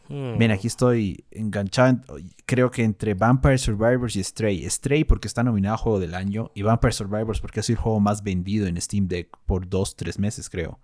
Hmm. 0.09 0.41
Aquí 0.51 0.67
estoy 0.67 1.25
enganchando. 1.31 2.17
Creo 2.47 2.71
que 2.71 2.83
entre 2.83 3.15
Vampire 3.15 3.59
Survivors 3.59 4.17
y 4.17 4.25
Stray. 4.25 4.69
Stray 4.69 5.05
porque 5.05 5.29
está 5.29 5.43
nominado 5.43 5.75
a 5.75 5.79
Juego 5.79 6.01
del 6.01 6.15
Año 6.15 6.51
y 6.55 6.63
Vampire 6.63 6.93
Survivors 6.93 7.41
porque 7.41 7.61
es 7.61 7.69
el 7.71 7.77
juego 7.77 8.01
más 8.01 8.23
vendido 8.23 8.67
en 8.67 8.81
Steam 8.81 9.07
Deck 9.09 9.29
por 9.47 9.69
dos, 9.69 9.97
tres 9.97 10.19
meses, 10.19 10.49
creo. 10.49 10.81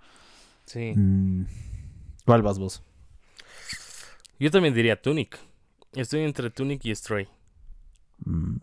Sí. 0.67 0.93
Mm, 0.95 1.47
¿Cuál 2.27 2.43
vas 2.43 2.59
vos? 2.59 2.83
Yo 4.39 4.51
también 4.51 4.75
diría 4.75 5.01
Tunic. 5.01 5.39
Estoy 5.93 6.21
entre 6.23 6.51
Tunic 6.51 6.85
y 6.85 6.95
Stray, 6.95 7.29
Mm, 8.25 8.57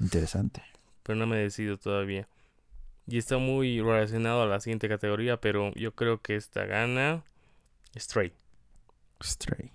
interesante. 0.00 0.62
pero 1.02 1.16
no 1.18 1.26
me 1.26 1.36
decido 1.36 1.76
todavía. 1.78 2.26
Y 3.06 3.18
está 3.18 3.38
muy 3.38 3.80
relacionado 3.80 4.42
a 4.42 4.46
la 4.46 4.60
siguiente 4.60 4.88
categoría, 4.88 5.38
pero 5.40 5.72
yo 5.74 5.94
creo 5.94 6.20
que 6.22 6.36
esta 6.36 6.64
gana 6.64 7.22
Stray. 7.96 8.32
Stray. 9.24 9.72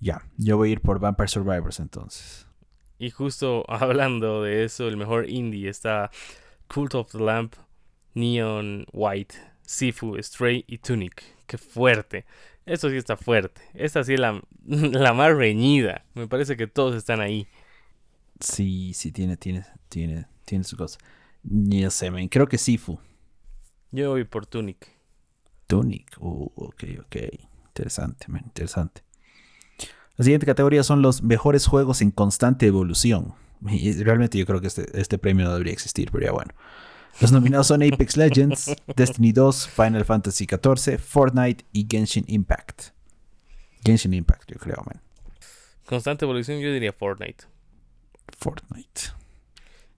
Ya, 0.00 0.22
yo 0.36 0.56
voy 0.56 0.70
a 0.70 0.72
ir 0.72 0.80
por 0.80 0.98
Vampire 1.00 1.28
Survivors 1.28 1.80
entonces. 1.80 2.46
Y 2.98 3.10
justo 3.10 3.64
hablando 3.68 4.42
de 4.42 4.64
eso, 4.64 4.88
el 4.88 4.96
mejor 4.96 5.28
indie 5.28 5.68
está 5.68 6.10
Cult 6.68 6.94
of 6.94 7.12
the 7.12 7.18
Lamp, 7.18 7.54
Neon 8.14 8.86
White, 8.92 9.36
Sifu, 9.62 10.16
Stray 10.22 10.64
y 10.66 10.78
Tunic. 10.78 11.22
Qué 11.46 11.58
fuerte. 11.58 12.24
Esto 12.64 12.90
sí 12.90 12.96
está 12.96 13.16
fuerte. 13.16 13.60
Esta 13.74 14.02
sí 14.02 14.14
es 14.14 14.20
la, 14.20 14.42
la 14.66 15.12
más 15.12 15.34
reñida. 15.34 16.04
Me 16.14 16.26
parece 16.26 16.56
que 16.56 16.66
todos 16.66 16.94
están 16.96 17.20
ahí. 17.20 17.46
Sí, 18.40 18.92
sí, 18.92 19.12
tiene, 19.12 19.36
tiene, 19.36 19.64
tiene, 19.88 20.26
tiene 20.44 20.64
su 20.64 20.76
cosa. 20.76 20.98
Sé, 21.90 22.10
man, 22.10 22.28
creo 22.28 22.48
que 22.48 22.58
Sifu. 22.58 22.98
Yo 23.92 24.10
voy 24.10 24.24
por 24.24 24.46
Tunic. 24.46 24.90
Tunic. 25.68 26.16
Uh, 26.18 26.50
ok, 26.56 26.84
ok. 27.00 27.16
Interesante, 27.76 28.26
man, 28.28 28.42
interesante. 28.46 29.02
La 30.16 30.24
siguiente 30.24 30.46
categoría 30.46 30.82
son 30.82 31.02
los 31.02 31.22
mejores 31.22 31.66
juegos 31.66 32.00
en 32.00 32.10
constante 32.10 32.66
evolución. 32.66 33.34
Y 33.68 33.92
realmente 34.02 34.38
yo 34.38 34.46
creo 34.46 34.62
que 34.62 34.66
este, 34.68 34.98
este 34.98 35.18
premio 35.18 35.44
no 35.44 35.52
debería 35.52 35.74
existir, 35.74 36.10
pero 36.10 36.24
ya 36.24 36.32
bueno. 36.32 36.54
Los 37.20 37.32
nominados 37.32 37.66
son 37.66 37.82
Apex 37.82 38.16
Legends, 38.16 38.74
Destiny 38.96 39.32
2, 39.32 39.68
Final 39.68 40.04
Fantasy 40.06 40.46
XIV, 40.46 40.98
Fortnite 40.98 41.66
y 41.72 41.86
Genshin 41.90 42.24
Impact. 42.28 42.92
Genshin 43.84 44.14
Impact, 44.14 44.50
yo 44.52 44.58
creo, 44.58 44.82
man. 44.86 45.02
Constante 45.84 46.24
evolución, 46.24 46.60
yo 46.60 46.72
diría 46.72 46.92
Fortnite. 46.94 47.44
Fortnite. 48.38 49.02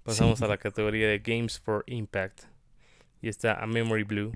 Pasamos 0.03 0.39
Sí. 0.41 0.45
a 0.45 0.49
la 0.49 0.59
categoría 0.59 1.09
de 1.09 1.19
Games 1.21 1.59
for 1.61 1.85
Impact. 1.87 2.43
Y 3.23 3.29
está 3.29 3.55
A 3.55 3.67
Memory 3.67 4.03
Blue, 4.05 4.33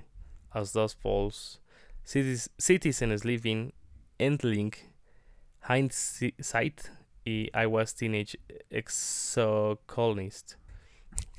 As 0.51 0.71
Dust 0.73 0.99
Falls, 1.01 1.61
Cities, 2.03 2.49
Citizens 2.57 3.25
Living, 3.25 3.71
Endlink, 4.19 4.75
Hindsight 5.67 6.89
y 7.25 7.49
I 7.53 7.65
Was 7.65 7.95
Teenage 7.95 8.37
Exocolonist. 8.69 10.55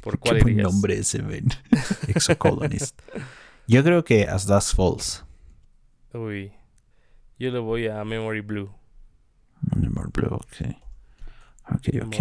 ¿Por 0.01 0.19
cuál 0.19 0.39
Qué 0.39 0.43
buen 0.43 0.57
nombre 0.59 0.99
ese, 0.99 1.23
man. 1.23 1.49
Exocolonist. 2.09 3.01
Yo 3.67 3.83
creo 3.83 4.05
que 4.05 4.25
As 4.25 4.47
Dust 4.47 4.75
Falls. 4.75 5.25
Uy. 6.13 6.53
Yo 7.39 7.51
le 7.51 7.59
voy 7.59 7.89
a 7.89 8.05
Memory 8.05 8.41
Blue. 8.41 8.71
Memory 9.75 10.11
Blue, 10.13 10.35
ok. 10.35 10.77
Ok, 11.73 11.89
ok. 12.07 12.17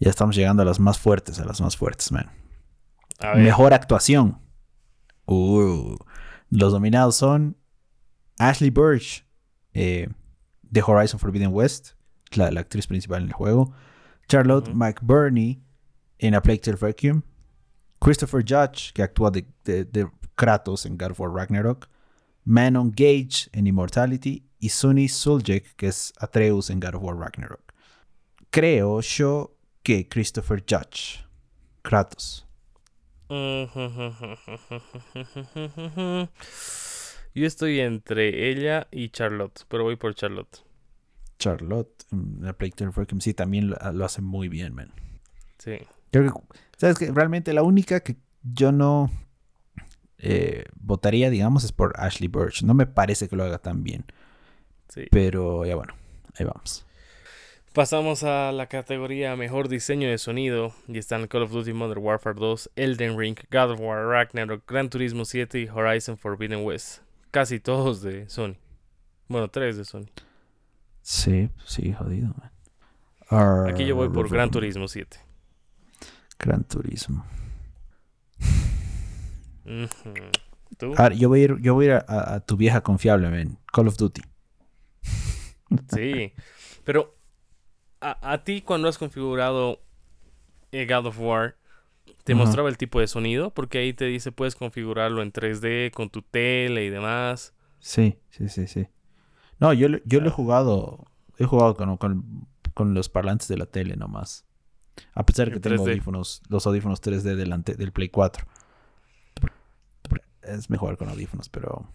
Ya 0.00 0.10
estamos 0.10 0.36
llegando 0.36 0.62
a 0.62 0.66
las 0.66 0.80
más 0.80 0.98
fuertes, 0.98 1.38
a 1.38 1.44
las 1.44 1.60
más 1.60 1.76
fuertes, 1.76 2.10
man. 2.12 2.30
Mejor 3.36 3.72
actuación. 3.72 4.38
Uh, 5.26 5.96
los 6.54 6.72
nominados 6.72 7.16
son 7.16 7.56
Ashley 8.38 8.70
Burch 8.70 9.24
eh, 9.72 10.08
de 10.62 10.82
Horizon 10.82 11.18
Forbidden 11.18 11.52
West, 11.52 11.90
la, 12.32 12.50
la 12.50 12.60
actriz 12.60 12.86
principal 12.86 13.22
en 13.22 13.28
el 13.28 13.32
juego. 13.34 13.72
Charlotte. 14.28 14.72
McBurney 14.72 15.62
en 16.18 16.34
A 16.34 16.40
Plague 16.40 16.60
Tale 16.60 16.76
Requiem. 16.76 17.22
Christopher 18.00 18.42
Judge, 18.42 18.92
que 18.92 19.02
actúa 19.02 19.30
de, 19.30 19.46
de- 19.64 19.84
de 19.84 20.08
Kratos 20.34 20.86
en 20.86 20.96
God 20.96 21.10
of 21.12 21.20
War 21.20 21.32
Ragnarok. 21.32 21.88
Manon 22.44 22.90
Gage 22.90 23.48
en 23.52 23.66
Immortality. 23.66 24.48
Y 24.58 24.68
Sunny 24.70 25.08
Suljek, 25.08 25.74
que 25.76 25.88
es 25.88 26.12
Atreus 26.18 26.70
en 26.70 26.80
God 26.80 26.94
of 26.94 27.02
War 27.02 27.16
Ragnarok. 27.16 27.72
Creo 28.50 29.00
yo 29.00 29.56
que 29.82 30.08
Christopher 30.08 30.64
Judge. 30.66 31.24
Kratos. 31.82 32.43
Yo 37.34 37.46
estoy 37.46 37.80
entre 37.80 38.50
ella 38.50 38.86
y 38.90 39.08
Charlotte, 39.08 39.64
pero 39.68 39.84
voy 39.84 39.96
por 39.96 40.14
Charlotte. 40.14 40.62
Charlotte, 41.38 42.04
en 42.12 42.38
la 42.40 42.52
Plague 42.52 42.74
Requiem, 42.94 43.20
sí, 43.20 43.34
también 43.34 43.70
lo, 43.70 43.76
lo 43.92 44.04
hace 44.04 44.22
muy 44.22 44.48
bien, 44.48 44.74
man. 44.74 44.92
Sí. 45.58 45.78
Creo 46.12 46.32
que, 46.32 46.40
¿sabes 46.76 46.98
que 46.98 47.10
Realmente 47.10 47.52
la 47.52 47.62
única 47.62 48.00
que 48.00 48.16
yo 48.44 48.70
no 48.70 49.10
eh, 50.18 50.64
votaría, 50.76 51.28
digamos, 51.30 51.64
es 51.64 51.72
por 51.72 51.98
Ashley 51.98 52.28
Burch. 52.28 52.62
No 52.62 52.72
me 52.74 52.86
parece 52.86 53.28
que 53.28 53.36
lo 53.36 53.42
haga 53.44 53.58
tan 53.58 53.82
bien, 53.82 54.04
Sí. 54.88 55.06
pero 55.10 55.64
ya 55.66 55.74
bueno, 55.74 55.94
ahí 56.38 56.46
vamos. 56.46 56.86
Pasamos 57.74 58.22
a 58.22 58.52
la 58.52 58.68
categoría 58.68 59.34
Mejor 59.34 59.68
Diseño 59.68 60.08
de 60.08 60.18
Sonido 60.18 60.72
y 60.86 60.96
están 60.98 61.26
Call 61.26 61.42
of 61.42 61.50
Duty 61.50 61.72
Modern 61.72 62.02
Warfare 62.04 62.38
2, 62.38 62.70
Elden 62.76 63.18
Ring, 63.18 63.36
God 63.50 63.72
of 63.72 63.80
War, 63.80 64.06
Ragnarok, 64.06 64.62
Gran 64.70 64.88
Turismo 64.88 65.24
7 65.24 65.60
y 65.62 65.68
Horizon 65.68 66.16
Forbidden 66.16 66.64
West. 66.64 67.02
Casi 67.32 67.58
todos 67.58 68.00
de 68.00 68.28
Sony. 68.28 68.54
Bueno, 69.26 69.48
tres 69.48 69.76
de 69.76 69.84
Sony. 69.84 70.06
Sí, 71.02 71.50
sí, 71.66 71.92
jodido, 71.92 72.28
man. 72.38 72.52
Aquí 73.68 73.84
yo 73.84 73.96
voy 73.96 74.08
por 74.08 74.28
Gran 74.30 74.50
Turismo. 74.52 74.86
Turismo 74.86 74.88
7. 74.88 75.18
Gran 76.38 76.62
Turismo. 76.62 77.26
Yo 81.16 81.28
voy 81.28 81.40
a 81.40 81.44
ir, 81.44 81.56
yo 81.60 81.74
voy 81.74 81.86
a, 81.86 81.88
ir 81.88 81.92
a- 82.06 82.34
a 82.34 82.40
tu 82.40 82.56
vieja 82.56 82.82
confiable, 82.82 83.28
man. 83.30 83.58
Call 83.72 83.88
of 83.88 83.96
Duty. 83.96 84.22
Sí. 85.92 86.32
Pero 86.84 87.16
a, 88.04 88.32
a 88.32 88.44
ti 88.44 88.60
cuando 88.60 88.88
has 88.88 88.98
configurado 88.98 89.80
eh, 90.72 90.86
God 90.86 91.06
of 91.06 91.18
War, 91.18 91.56
te 92.24 92.34
mostraba 92.34 92.68
el 92.68 92.76
tipo 92.76 93.00
de 93.00 93.06
sonido, 93.06 93.50
porque 93.50 93.78
ahí 93.78 93.92
te 93.92 94.06
dice 94.06 94.32
puedes 94.32 94.54
configurarlo 94.54 95.22
en 95.22 95.32
3D 95.32 95.90
con 95.90 96.10
tu 96.10 96.22
tele 96.22 96.84
y 96.84 96.90
demás. 96.90 97.54
Sí, 97.80 98.18
sí, 98.30 98.48
sí, 98.48 98.66
sí. 98.66 98.88
No, 99.58 99.72
yo, 99.72 99.88
yo 100.04 100.20
lo 100.20 100.28
he 100.28 100.30
jugado, 100.30 101.06
he 101.38 101.44
jugado 101.44 101.74
con, 101.74 101.96
con, 102.74 102.94
los 102.94 103.08
parlantes 103.08 103.48
de 103.48 103.56
la 103.56 103.66
tele 103.66 103.96
nomás. 103.96 104.44
A 105.14 105.24
pesar 105.26 105.52
que 105.52 105.60
tengo 105.60 105.82
audífonos, 105.82 106.42
los 106.48 106.66
audífonos 106.66 107.02
3D 107.02 107.34
delante 107.36 107.74
del 107.74 107.92
Play 107.92 108.08
4. 108.08 108.46
Es 110.42 110.68
mejor 110.68 110.98
con 110.98 111.08
audífonos, 111.08 111.48
pero... 111.48 111.88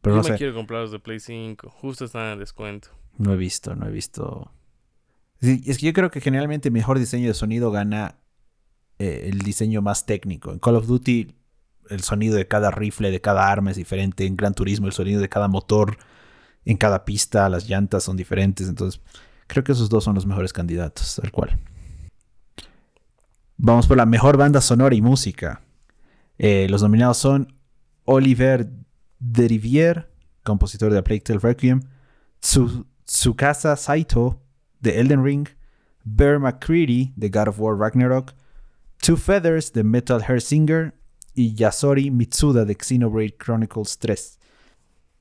pero 0.00 0.16
yo 0.16 0.22
no 0.22 0.28
me 0.28 0.36
quiero 0.36 0.54
comprar 0.54 0.82
los 0.82 0.92
de 0.92 1.00
Play 1.00 1.18
5. 1.18 1.68
Justo 1.70 2.04
están 2.04 2.32
en 2.32 2.38
descuento. 2.38 2.88
No 3.16 3.32
he 3.32 3.36
visto, 3.36 3.74
no 3.74 3.86
he 3.86 3.90
visto. 3.90 4.52
Es 5.40 5.78
que 5.78 5.86
yo 5.86 5.92
creo 5.92 6.10
que 6.10 6.20
generalmente 6.20 6.70
mejor 6.70 6.98
diseño 6.98 7.28
de 7.28 7.34
sonido 7.34 7.70
gana 7.70 8.16
eh, 8.98 9.30
el 9.32 9.38
diseño 9.38 9.82
más 9.82 10.06
técnico. 10.06 10.52
En 10.52 10.58
Call 10.58 10.76
of 10.76 10.86
Duty 10.86 11.34
el 11.90 12.02
sonido 12.02 12.36
de 12.36 12.46
cada 12.46 12.70
rifle, 12.70 13.10
de 13.10 13.20
cada 13.20 13.50
arma 13.50 13.70
es 13.70 13.76
diferente. 13.76 14.26
En 14.26 14.36
Gran 14.36 14.54
Turismo 14.54 14.86
el 14.86 14.92
sonido 14.92 15.20
de 15.20 15.28
cada 15.28 15.48
motor, 15.48 15.96
en 16.64 16.76
cada 16.76 17.04
pista 17.04 17.48
las 17.48 17.68
llantas 17.68 18.04
son 18.04 18.16
diferentes. 18.16 18.68
Entonces 18.68 19.00
creo 19.46 19.64
que 19.64 19.72
esos 19.72 19.88
dos 19.88 20.04
son 20.04 20.14
los 20.14 20.26
mejores 20.26 20.52
candidatos, 20.52 21.18
tal 21.20 21.30
cual. 21.30 21.58
Vamos 23.56 23.86
por 23.86 23.96
la 23.96 24.06
mejor 24.06 24.36
banda 24.36 24.60
sonora 24.60 24.94
y 24.94 25.02
música. 25.02 25.62
Eh, 26.38 26.66
los 26.68 26.82
nominados 26.82 27.18
son 27.18 27.54
Oliver 28.04 28.70
Derivier, 29.18 30.12
compositor 30.44 30.92
de 30.92 30.98
A 30.98 31.04
Plague 31.04 31.38
Requiem, 31.40 31.82
Tsukasa 32.40 33.76
Saito 33.76 34.40
de 34.80 35.00
Elden 35.00 35.24
Ring, 35.24 35.48
Bear 36.04 36.38
McCready 36.38 37.12
de 37.16 37.28
God 37.28 37.48
of 37.48 37.60
War 37.60 37.76
Ragnarok, 37.76 38.34
Two 39.00 39.16
Feathers 39.16 39.72
de 39.72 39.84
Metal 39.84 40.22
Hair 40.22 40.40
Singer 40.40 40.94
y 41.34 41.54
Yasori 41.54 42.10
Mitsuda 42.10 42.64
de 42.64 42.74
Xenoblade 42.74 43.36
Chronicles 43.38 43.98
3. 43.98 44.38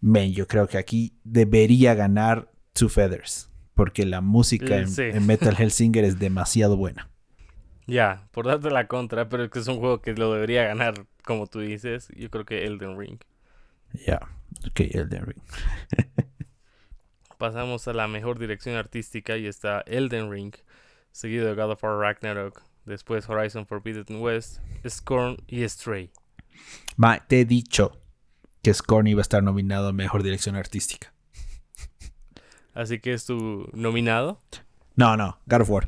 Men, 0.01 0.31
yo 0.31 0.47
creo 0.47 0.67
que 0.67 0.77
aquí 0.77 1.13
debería 1.23 1.95
ganar 1.95 2.51
Two 2.73 2.89
Feathers, 2.89 3.49
porque 3.73 4.05
la 4.05 4.21
música 4.21 4.77
en, 4.77 5.25
Metal 5.25 5.55
Hellsinger 5.57 6.03
es 6.03 6.19
demasiado 6.19 6.77
buena. 6.77 7.09
Ya, 7.89 8.27
por 8.31 8.47
darte 8.47 8.69
la 8.69 8.85
contra, 8.89 9.29
pero 9.29 9.45
es 9.45 9.49
que 9.49 9.59
es 9.59 9.67
un 9.69 9.79
juego 9.79 10.01
que 10.01 10.11
lo 10.11 10.33
debería 10.33 10.65
ganar, 10.65 11.05
como 11.23 11.47
tú 11.47 11.61
dices, 11.61 12.09
yo 12.17 12.29
creo 12.29 12.43
que 12.43 12.65
Elden 12.65 12.99
Ring. 12.99 13.17
Ya, 14.05 14.19
ok, 14.69 14.81
Elden 14.91 15.25
Ring. 15.25 15.41
Pasamos 17.37 17.87
a 17.87 17.93
la 17.93 18.07
mejor 18.07 18.39
dirección 18.39 18.75
artística 18.75 19.37
y 19.37 19.45
está 19.45 19.81
Elden 19.85 20.31
Ring, 20.31 20.55
seguido 21.11 21.45
de 21.45 21.53
God 21.53 21.73
of 21.73 21.83
War 21.83 21.99
Ragnarok, 21.99 22.63
después 22.85 23.29
Horizon 23.29 23.67
Forbidden 23.67 24.19
West, 24.19 24.57
Scorn 24.87 25.37
y 25.45 25.63
Stray. 25.69 26.09
Ma, 26.95 27.19
te 27.27 27.41
he 27.41 27.45
dicho 27.45 28.01
que 28.63 28.73
Scorn 28.73 29.05
iba 29.05 29.19
a 29.19 29.21
estar 29.21 29.43
nominado 29.43 29.89
a 29.89 29.93
mejor 29.93 30.23
dirección 30.23 30.55
artística. 30.55 31.13
Así 32.73 32.99
que 32.99 33.13
es 33.13 33.25
tu 33.25 33.69
nominado. 33.73 34.41
No, 34.95 35.15
no, 35.15 35.37
God 35.45 35.61
of 35.61 35.69
War. 35.69 35.87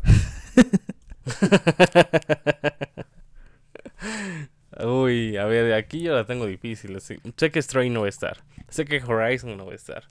Uy, 4.85 5.35
a 5.37 5.45
ver, 5.45 5.73
aquí 5.73 6.01
yo 6.01 6.13
la 6.13 6.25
tengo 6.25 6.45
difícil. 6.45 6.95
Sé 7.01 7.19
que 7.51 7.61
Stray 7.61 7.89
no 7.89 8.01
va 8.01 8.05
a 8.05 8.09
estar. 8.09 8.43
Sé 8.69 8.85
que 8.85 9.01
Horizon 9.03 9.57
no 9.57 9.65
va 9.65 9.71
a 9.71 9.75
estar. 9.75 10.03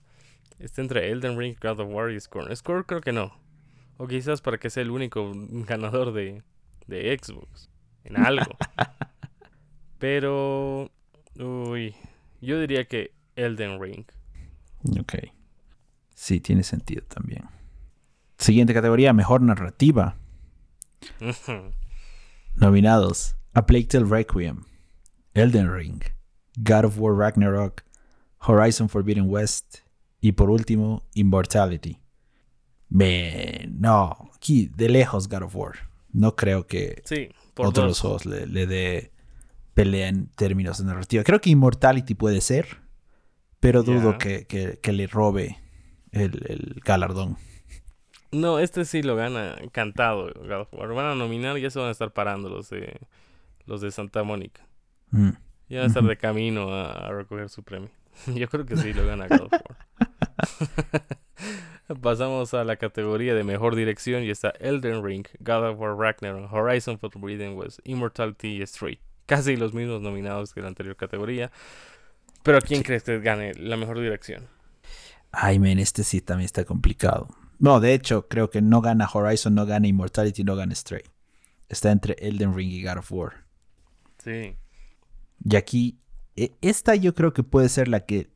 Está 0.59 0.81
entre 0.81 1.09
Elden 1.09 1.37
Ring, 1.37 1.55
God 1.61 1.79
of 1.79 1.89
War 1.89 2.11
y 2.11 2.19
Scorn. 2.19 2.55
Scorn 2.55 2.83
creo 2.83 3.01
que 3.01 3.13
no. 3.13 3.33
O 3.97 4.07
quizás 4.07 4.41
para 4.41 4.57
que 4.57 4.69
sea 4.69 4.83
el 4.83 4.91
único 4.91 5.31
ganador 5.35 6.13
de, 6.13 6.43
de 6.87 7.17
Xbox. 7.17 7.69
En 8.03 8.17
algo. 8.17 8.57
Pero... 9.99 10.91
Uy. 11.37 11.95
Yo 12.41 12.59
diría 12.59 12.85
que 12.85 13.13
Elden 13.35 13.81
Ring. 13.81 14.05
Ok. 14.99 15.15
Sí, 16.13 16.39
tiene 16.39 16.63
sentido 16.63 17.03
también. 17.07 17.45
Siguiente 18.37 18.73
categoría, 18.73 19.13
mejor 19.13 19.41
narrativa. 19.41 20.17
Nominados: 22.55 23.35
A 23.53 23.65
Plague 23.65 23.87
Tale 23.87 24.05
Requiem, 24.05 24.65
Elden 25.33 25.73
Ring, 25.73 26.01
God 26.57 26.85
of 26.85 26.97
War 26.97 27.15
Ragnarok, 27.15 27.83
Horizon 28.39 28.89
Forbidden 28.89 29.29
West 29.29 29.79
y 30.21 30.33
por 30.33 30.49
último, 30.49 31.03
Immortality. 31.13 31.99
no, 32.89 34.31
aquí 34.35 34.69
de 34.75 34.89
lejos 34.89 35.27
God 35.27 35.43
of 35.43 35.55
War. 35.55 35.75
No 36.11 36.35
creo 36.35 36.65
que 36.65 37.01
sí, 37.05 37.29
otros 37.55 37.99
juegos 37.99 38.25
le, 38.25 38.65
dé 38.65 39.11
pelea 39.73 40.09
en 40.09 40.27
términos 40.27 40.79
de 40.79 40.85
narrativa. 40.85 41.23
Creo 41.23 41.39
que 41.39 41.51
Immortality 41.51 42.15
puede 42.15 42.41
ser, 42.41 42.79
pero 43.59 43.83
dudo 43.83 44.17
que, 44.17 44.79
le 44.83 45.07
robe 45.07 45.57
el, 46.11 46.81
galardón. 46.83 47.37
No, 48.31 48.59
este 48.59 48.85
sí 48.85 49.01
lo 49.01 49.15
gana 49.15 49.55
encantado. 49.59 50.31
God 50.35 50.61
of 50.61 50.73
War. 50.73 50.93
Van 50.93 51.05
a 51.05 51.15
nominar 51.15 51.57
y 51.57 51.61
ya 51.61 51.69
se 51.69 51.79
van 51.79 51.87
a 51.87 51.91
estar 51.91 52.11
parando 52.11 52.49
los 52.49 52.69
de, 52.69 52.99
los 53.65 53.81
de 53.81 53.91
Santa 53.91 54.23
Mónica. 54.23 54.67
Mm. 55.11 55.29
Ya 55.67 55.79
van 55.79 55.85
a 55.85 55.87
estar 55.87 56.03
de 56.03 56.17
camino 56.17 56.73
a 56.73 57.11
recoger 57.11 57.49
su 57.49 57.63
premio. 57.63 57.89
Yo 58.35 58.47
creo 58.49 58.65
que 58.65 58.77
sí 58.77 58.93
lo 58.93 59.05
gana 59.05 59.27
God 59.27 59.41
of 59.41 59.51
War. 59.51 59.77
Pasamos 62.01 62.53
a 62.53 62.63
la 62.63 62.75
categoría 62.75 63.33
de 63.33 63.43
mejor 63.43 63.75
dirección 63.75 64.23
y 64.23 64.29
está 64.29 64.49
Elden 64.59 65.03
Ring, 65.03 65.25
God 65.39 65.69
of 65.69 65.79
War 65.79 65.95
Ragnarok, 65.97 66.51
Horizon 66.51 66.99
Forbidden 66.99 67.57
West, 67.57 67.79
Immortality 67.83 68.61
y 68.61 68.67
Stray. 68.67 68.99
Casi 69.25 69.55
los 69.55 69.73
mismos 69.73 70.01
nominados 70.01 70.53
que 70.53 70.61
la 70.61 70.67
anterior 70.67 70.95
categoría. 70.95 71.51
Pero 72.43 72.61
¿quién 72.61 72.83
crees 72.83 73.03
que 73.03 73.19
gane 73.19 73.53
la 73.55 73.77
mejor 73.77 73.99
dirección? 73.99 74.47
Ay, 75.31 75.59
men, 75.59 75.79
este 75.79 76.03
sí 76.03 76.21
también 76.21 76.45
está 76.45 76.63
complicado. 76.65 77.27
No, 77.59 77.79
de 77.79 77.93
hecho, 77.93 78.27
creo 78.27 78.49
que 78.49 78.61
no 78.61 78.81
gana 78.81 79.09
Horizon, 79.11 79.55
no 79.55 79.65
gana 79.65 79.87
Immortality, 79.87 80.43
no 80.43 80.55
gana 80.55 80.73
Stray. 80.73 81.03
Está 81.67 81.91
entre 81.91 82.15
Elden 82.19 82.55
Ring 82.55 82.71
y 82.71 82.83
God 82.83 82.97
of 82.97 83.11
War. 83.11 83.45
Sí. 84.23 84.55
Y 85.43 85.55
aquí 85.55 85.99
e, 86.39 86.55
esta 86.61 86.95
yo 86.95 87.13
creo 87.13 87.33
que 87.33 87.43
puede 87.43 87.67
ser 87.67 87.87
la 87.89 88.05
que 88.05 88.29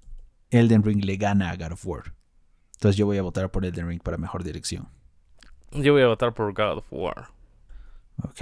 Elden 0.53 0.83
Ring 0.83 1.03
le 1.03 1.17
gana 1.17 1.49
a 1.49 1.55
God 1.55 1.73
of 1.73 1.85
War. 1.85 2.13
Entonces 2.73 2.97
yo 2.97 3.05
voy 3.05 3.17
a 3.17 3.21
votar 3.21 3.49
por 3.51 3.65
Elden 3.65 3.87
Ring 3.87 4.01
para 4.01 4.17
mejor 4.17 4.43
dirección. 4.43 4.87
Yo 5.71 5.93
voy 5.93 6.03
a 6.03 6.07
votar 6.07 6.33
por 6.33 6.53
God 6.53 6.77
of 6.77 6.85
War. 6.91 7.29
Ok, 8.23 8.41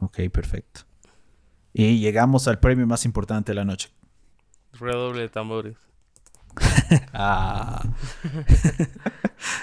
ok, 0.00 0.18
perfecto. 0.30 0.82
Y 1.72 1.98
llegamos 1.98 2.48
al 2.48 2.58
premio 2.58 2.86
más 2.86 3.04
importante 3.04 3.52
de 3.52 3.56
la 3.56 3.64
noche. 3.64 3.90
Redoble 4.72 5.22
de 5.22 5.28
tambores. 5.28 5.76
ah. 7.14 7.82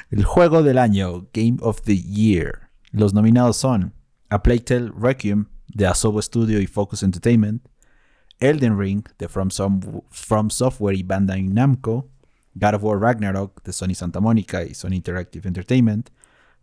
El 0.10 0.24
juego 0.24 0.64
del 0.64 0.78
año, 0.78 1.28
Game 1.34 1.58
of 1.62 1.82
the 1.82 1.98
Year. 1.98 2.70
Los 2.92 3.14
nominados 3.14 3.58
son 3.58 3.94
A 4.30 4.42
Plague 4.42 4.62
Tale 4.62 4.92
Requiem 4.98 5.48
de 5.68 5.86
Asobo 5.86 6.22
Studio 6.22 6.60
y 6.62 6.68
Focus 6.68 7.04
Entertainment, 7.04 7.68
Elden 8.40 8.78
Ring 8.78 9.04
de 9.18 9.28
From, 9.28 9.50
Software 10.50 10.96
y 10.96 11.04
Bandai 11.04 11.44
Namco, 11.44 12.10
God 12.56 12.76
of 12.76 12.84
War 12.84 13.00
Ragnarok 13.00 13.64
de 13.64 13.74
Sony 13.74 13.96
Santa 13.96 14.20
Mónica 14.20 14.64
y 14.64 14.74
Sony 14.74 14.96
Interactive 14.96 15.48
Entertainment, 15.48 16.10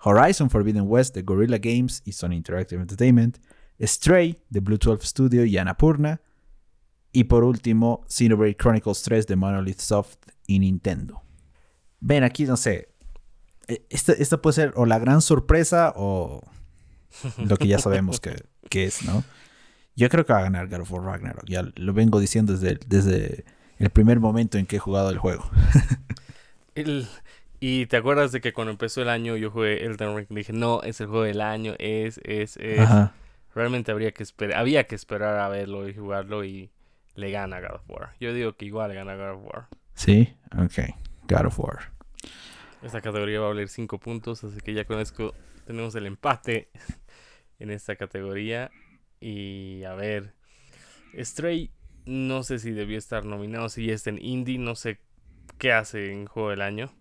Horizon 0.04 0.50
Forbidden 0.50 0.84
West 0.86 1.14
de 1.14 1.22
Guerrilla 1.22 1.58
Games 1.58 2.02
y 2.04 2.12
Sony 2.12 2.32
Interactive 2.32 2.80
Entertainment, 2.80 3.38
Stray 3.80 4.40
de 4.50 4.60
Blue 4.60 4.78
12 4.78 5.06
Studio 5.06 5.44
y 5.44 5.58
Annapurna, 5.58 6.20
y 7.12 7.24
por 7.24 7.44
último 7.44 8.04
Xenoblade 8.08 8.56
Chronicles 8.56 9.02
3 9.02 9.26
de 9.26 9.36
Monolith 9.36 9.80
Soft 9.80 10.16
y 10.46 10.58
Nintendo. 10.58 11.22
Ven, 12.00 12.24
aquí 12.24 12.44
no 12.44 12.56
sé. 12.56 12.88
E, 13.68 13.86
esta, 13.90 14.12
esta 14.12 14.40
puede 14.40 14.54
ser 14.54 14.72
o 14.76 14.86
la 14.86 14.98
gran 14.98 15.20
sorpresa 15.20 15.92
o 15.94 16.40
lo 17.38 17.56
que 17.56 17.68
ya 17.68 17.78
sabemos 17.78 18.18
que, 18.18 18.44
que 18.68 18.84
es, 18.84 19.04
¿no? 19.04 19.22
Yo 19.94 20.08
creo 20.08 20.24
que 20.24 20.32
va 20.32 20.40
a 20.40 20.42
ganar 20.42 20.68
God 20.68 20.80
of 20.80 20.92
War 20.92 21.02
Ragnarok. 21.02 21.44
Ya 21.46 21.62
lo 21.74 21.92
vengo 21.92 22.18
diciendo 22.18 22.56
desde, 22.56 22.78
desde 22.86 23.44
el 23.78 23.90
primer 23.90 24.20
momento 24.20 24.58
en 24.58 24.66
que 24.66 24.76
he 24.76 24.78
jugado 24.78 25.10
el 25.10 25.18
juego. 25.18 25.50
y 27.60 27.86
te 27.86 27.96
acuerdas 27.96 28.32
de 28.32 28.40
que 28.40 28.52
cuando 28.52 28.70
empezó 28.70 29.02
el 29.02 29.08
año 29.08 29.36
yo 29.36 29.50
jugué 29.50 29.84
Elden 29.84 30.16
Ring. 30.16 30.26
Dije, 30.30 30.52
no, 30.52 30.82
es 30.82 31.00
el 31.00 31.08
juego 31.08 31.24
del 31.24 31.40
año, 31.40 31.74
es, 31.78 32.20
es, 32.24 32.56
es. 32.56 32.88
Realmente 33.54 33.92
habría 33.92 34.12
que 34.12 34.22
esperar, 34.22 34.58
había 34.58 34.84
que 34.84 34.94
esperar 34.94 35.38
a 35.38 35.48
verlo 35.48 35.86
y 35.86 35.94
jugarlo 35.94 36.42
y 36.42 36.70
le 37.14 37.30
gana 37.30 37.60
God 37.60 37.74
of 37.74 37.82
War. 37.88 38.14
Yo 38.18 38.32
digo 38.32 38.54
que 38.54 38.64
igual 38.64 38.88
le 38.88 38.94
gana 38.94 39.14
God 39.14 39.30
of 39.32 39.44
War. 39.44 39.68
Sí, 39.94 40.34
ok. 40.56 40.94
God 41.28 41.46
of 41.46 41.58
War. 41.58 41.92
Esta 42.82 43.00
categoría 43.00 43.40
va 43.40 43.46
a 43.46 43.48
valer 43.50 43.68
5 43.68 43.98
puntos, 43.98 44.42
así 44.42 44.60
que 44.60 44.74
ya 44.74 44.84
con 44.84 44.98
esto 44.98 45.34
tenemos 45.66 45.94
el 45.94 46.06
empate 46.06 46.68
en 47.58 47.70
esta 47.70 47.96
categoría. 47.96 48.70
Y 49.22 49.84
a 49.84 49.94
ver, 49.94 50.34
Stray 51.16 51.70
no 52.04 52.42
sé 52.42 52.58
si 52.58 52.72
debió 52.72 52.98
estar 52.98 53.24
nominado, 53.24 53.68
si 53.68 53.86
ya 53.86 53.94
está 53.94 54.10
en 54.10 54.22
Indie, 54.24 54.58
no 54.58 54.74
sé 54.74 54.98
qué 55.58 55.72
hace 55.72 56.12
en 56.12 56.26
Juego 56.26 56.50
del 56.50 56.62
Año. 56.62 56.92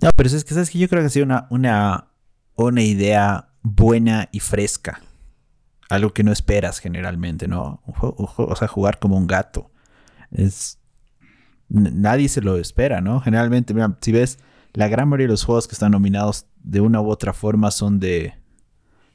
No, 0.00 0.10
pero 0.16 0.28
es 0.28 0.44
que 0.44 0.54
sabes 0.54 0.70
que 0.70 0.78
yo 0.78 0.88
creo 0.88 1.02
que 1.02 1.06
ha 1.06 1.10
sido 1.10 1.26
una, 1.26 1.46
una, 1.50 2.08
una 2.54 2.82
idea 2.82 3.48
buena 3.62 4.28
y 4.32 4.40
fresca. 4.40 5.00
algo 5.88 6.12
que 6.14 6.22
no 6.22 6.32
esperas 6.32 6.78
generalmente, 6.78 7.48
¿no? 7.48 7.82
o 7.84 8.56
sea, 8.56 8.68
jugar 8.68 8.98
como 8.98 9.16
un 9.16 9.26
gato. 9.26 9.70
Es. 10.30 10.78
Nadie 11.68 12.28
se 12.28 12.42
lo 12.42 12.58
espera, 12.58 13.00
¿no? 13.00 13.20
Generalmente, 13.20 13.72
mira, 13.72 13.96
si 14.00 14.12
ves, 14.12 14.38
la 14.74 14.88
gran 14.88 15.08
mayoría 15.08 15.26
de 15.26 15.32
los 15.32 15.44
juegos 15.44 15.66
que 15.66 15.74
están 15.74 15.92
nominados 15.92 16.46
de 16.62 16.80
una 16.80 17.00
u 17.00 17.10
otra 17.10 17.32
forma 17.32 17.70
son 17.70 17.98
de. 17.98 18.34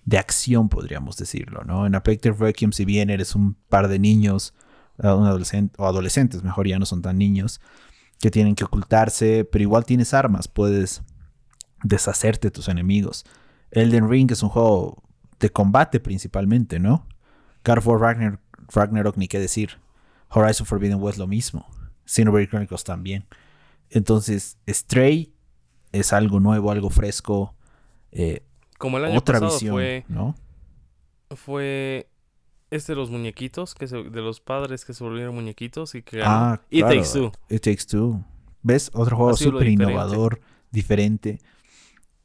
De 0.08 0.18
acción, 0.18 0.70
podríamos 0.70 1.18
decirlo, 1.18 1.66
¿no? 1.66 1.86
En 1.86 1.94
Apex 1.94 2.40
Requiem, 2.40 2.72
si 2.72 2.86
bien 2.86 3.10
eres 3.10 3.36
un 3.36 3.56
par 3.68 3.90
de 3.90 4.00
niños, 4.00 4.54
uh, 5.00 5.10
un 5.10 5.28
adolescente, 5.28 5.76
o 5.78 5.86
adolescentes, 5.86 6.44
mejor 6.44 6.66
ya 6.66 6.80
no 6.80 6.86
son 6.86 7.02
tan 7.02 7.18
niños, 7.18 7.60
que 8.22 8.32
tienen 8.32 8.56
que 8.56 8.64
ocultarse, 8.64 9.44
pero 9.44 9.64
igual 9.64 9.84
tienes 9.84 10.14
armas, 10.14 10.48
puedes 10.48 11.02
deshacerte 11.84 12.48
de 12.48 12.52
tus 12.52 12.70
enemigos. 12.70 13.26
Elden 13.72 14.10
Ring 14.10 14.32
es 14.32 14.42
un 14.44 14.48
juego 14.48 15.04
de 15.42 15.50
combate 15.50 16.00
principalmente, 16.00 16.80
¿no? 16.80 17.06
God 17.66 17.80
of 17.80 17.88
War 17.88 18.00
Ragnar, 18.00 18.40
Ragnarok, 18.74 19.18
ni 19.18 19.28
qué 19.28 19.42
decir. 19.42 19.72
Horizon 20.30 20.66
Forbidden 20.66 21.02
West 21.02 21.18
lo 21.18 21.28
mismo. 21.28 21.68
Xenoblade 22.06 22.48
Chronicles 22.48 22.86
también. 22.86 23.26
Entonces, 23.90 24.58
Stray 24.70 25.34
es 25.92 26.14
algo 26.14 26.40
nuevo, 26.40 26.72
algo 26.72 26.90
fresco. 26.90 27.56
Eh, 28.14 28.47
Como 28.78 28.98
el 28.98 29.06
año 29.06 29.18
otra 29.18 29.40
visión, 29.40 29.74
fue, 29.74 30.06
¿no? 30.08 30.36
Fue 31.36 32.10
este 32.70 32.92
de 32.94 32.98
los 32.98 33.10
muñequitos, 33.10 33.74
que 33.74 33.88
de 33.88 34.22
los 34.22 34.40
padres 34.40 34.86
que 34.86 34.94
se 34.94 35.04
volvieron 35.04 35.36
muñequitos 35.36 35.96
y 35.96 36.04
que 36.04 36.22
ah, 36.24 36.62
It 36.70 36.86
Takes 36.86 37.14
Two. 37.14 37.32
It 37.50 37.62
Takes 37.62 37.86
Two. 37.90 38.24
¿Ves? 38.62 38.92
Otro 38.94 39.16
juego 39.16 39.36
súper 39.36 39.68
innovador, 39.68 40.42
diferente. 40.72 41.40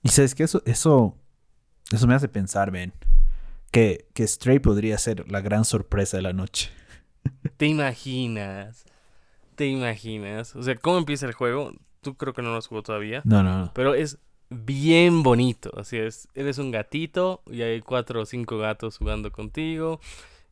Y 0.02 0.08
sabes 0.08 0.34
que 0.34 0.42
eso, 0.42 0.62
eso, 0.66 1.16
eso 1.92 2.06
me 2.06 2.14
hace 2.14 2.28
pensar, 2.28 2.70
ven, 2.70 2.92
que, 3.70 4.08
que 4.14 4.26
Stray 4.26 4.58
podría 4.58 4.98
ser 4.98 5.30
la 5.30 5.40
gran 5.40 5.64
sorpresa 5.64 6.16
de 6.16 6.24
la 6.24 6.32
noche. 6.32 6.70
¿Te 7.56 7.66
imaginas? 7.66 8.84
¿Te 9.54 9.68
imaginas? 9.68 10.56
O 10.56 10.62
sea, 10.62 10.74
¿cómo 10.74 10.98
empieza 10.98 11.26
el 11.26 11.32
juego? 11.32 11.72
Tú 12.00 12.16
creo 12.16 12.32
que 12.32 12.42
no 12.42 12.50
lo 12.50 12.56
has 12.56 12.66
jugado 12.66 12.82
todavía. 12.82 13.22
No, 13.24 13.44
no, 13.44 13.58
no. 13.58 13.72
Pero 13.74 13.94
es 13.94 14.18
bien 14.52 15.22
bonito. 15.22 15.70
Así 15.76 15.96
es. 15.98 16.28
Eres 16.34 16.58
un 16.58 16.70
gatito 16.70 17.42
y 17.50 17.62
hay 17.62 17.80
cuatro 17.80 18.22
o 18.22 18.26
cinco 18.26 18.58
gatos 18.58 18.98
jugando 18.98 19.32
contigo. 19.32 20.00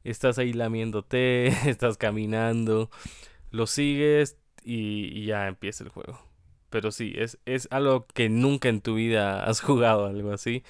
Estás 0.04 0.38
ahí 0.38 0.52
lamiéndote, 0.52 1.48
estás 1.68 1.96
caminando. 1.96 2.90
Lo 3.50 3.66
sigues 3.66 4.36
y, 4.64 5.24
ya 5.26 5.48
empieza 5.48 5.84
el 5.84 5.90
juego. 5.90 6.20
Pero 6.70 6.92
sí, 6.92 7.12
es, 7.16 7.38
es 7.46 7.68
algo 7.70 8.06
que 8.14 8.28
nunca 8.28 8.68
en 8.68 8.80
tu 8.80 8.94
vida 8.94 9.44
has 9.44 9.60
jugado, 9.60 10.06
algo 10.06 10.32
así. 10.32 10.62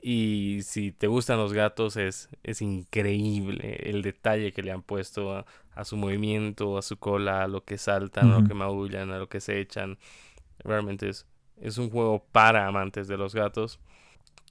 Y 0.00 0.60
si 0.62 0.92
te 0.92 1.06
gustan 1.06 1.38
los 1.38 1.52
gatos, 1.52 1.96
es, 1.96 2.28
es 2.42 2.62
increíble 2.62 3.80
el 3.84 4.02
detalle 4.02 4.52
que 4.52 4.62
le 4.62 4.70
han 4.70 4.82
puesto 4.82 5.34
a, 5.34 5.84
su 5.84 5.96
movimiento, 5.96 6.78
a 6.78 6.82
su 6.82 6.98
cola, 6.98 7.42
a 7.44 7.48
lo 7.48 7.64
que 7.64 7.78
saltan, 7.78 8.30
a 8.30 8.40
lo 8.40 8.46
que 8.46 8.54
maullan, 8.54 9.10
a 9.10 9.18
lo 9.18 9.28
que 9.28 9.40
se 9.40 9.60
echan. 9.60 9.98
Realmente 10.58 11.08
es, 11.08 11.26
es 11.60 11.78
un 11.78 11.90
juego 11.90 12.24
para 12.32 12.66
amantes 12.66 13.08
de 13.08 13.16
los 13.16 13.34
gatos. 13.34 13.80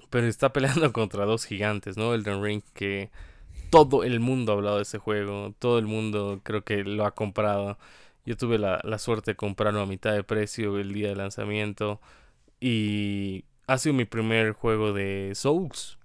Pero 0.10 0.28
está 0.28 0.54
peleando 0.54 0.92
contra 0.94 1.26
dos 1.26 1.46
gigantes, 1.46 1.98
¿no? 1.98 2.14
Elden 2.14 2.44
Ring, 2.44 2.64
que 2.74 3.12
todo 3.70 4.04
el 4.04 4.20
mundo 4.20 4.52
ha 4.52 4.56
hablado 4.56 4.78
de 4.78 4.84
ese 4.84 5.00
juego. 5.00 5.54
Todo 5.60 5.80
el 5.80 5.86
mundo 5.88 6.42
creo 6.44 6.64
que 6.64 6.84
lo 6.84 7.06
ha 7.06 7.12
comprado. 7.16 7.78
Yo 8.26 8.38
tuve 8.38 8.58
la, 8.58 8.80
la 8.84 9.00
suerte 9.00 9.32
de 9.32 9.36
comprarlo 9.36 9.82
a 9.82 9.86
mitad 9.86 10.14
de 10.14 10.24
precio 10.24 10.80
el 10.80 10.94
día 10.94 11.10
de 11.10 11.16
lanzamiento. 11.16 12.00
Y 12.60 13.46
ha 13.68 13.78
sido 13.78 13.94
mi 13.94 14.06
primer 14.06 14.54
juego 14.54 14.94
de 14.94 15.32
Souls. 15.36 15.98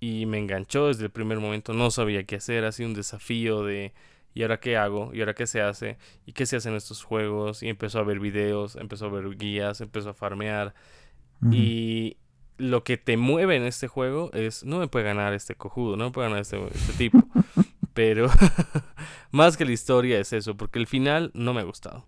Y 0.00 0.26
me 0.26 0.38
enganchó 0.38 0.88
desde 0.88 1.04
el 1.04 1.10
primer 1.10 1.40
momento. 1.40 1.72
No 1.72 1.90
sabía 1.90 2.24
qué 2.24 2.36
hacer. 2.36 2.64
Ha 2.64 2.72
sido 2.72 2.88
un 2.88 2.94
desafío 2.94 3.64
de. 3.64 3.92
¿Y 4.34 4.42
ahora 4.42 4.58
qué 4.58 4.76
hago? 4.76 5.14
¿Y 5.14 5.20
ahora 5.20 5.34
qué 5.34 5.46
se 5.46 5.62
hace? 5.62 5.96
¿Y 6.26 6.32
qué 6.32 6.44
se 6.44 6.56
hace 6.56 6.68
en 6.68 6.74
estos 6.74 7.04
juegos? 7.04 7.62
Y 7.62 7.68
empezó 7.68 8.00
a 8.00 8.02
ver 8.02 8.18
videos, 8.18 8.74
empezó 8.76 9.06
a 9.06 9.10
ver 9.10 9.36
guías, 9.36 9.80
empezó 9.80 10.10
a 10.10 10.14
farmear. 10.14 10.74
Y 11.50 12.16
lo 12.56 12.84
que 12.84 12.96
te 12.96 13.16
mueve 13.16 13.56
en 13.56 13.64
este 13.64 13.86
juego 13.86 14.30
es, 14.32 14.64
no 14.64 14.78
me 14.78 14.88
puede 14.88 15.04
ganar 15.04 15.34
este 15.34 15.54
cojudo, 15.54 15.96
no 15.96 16.06
me 16.06 16.10
puede 16.10 16.28
ganar 16.28 16.40
este, 16.40 16.62
este 16.66 16.92
tipo. 16.94 17.18
Pero 17.94 18.28
más 19.30 19.56
que 19.56 19.64
la 19.64 19.72
historia 19.72 20.18
es 20.18 20.32
eso, 20.32 20.56
porque 20.56 20.80
el 20.80 20.86
final 20.86 21.30
no 21.34 21.54
me 21.54 21.60
ha 21.60 21.64
gustado. 21.64 22.06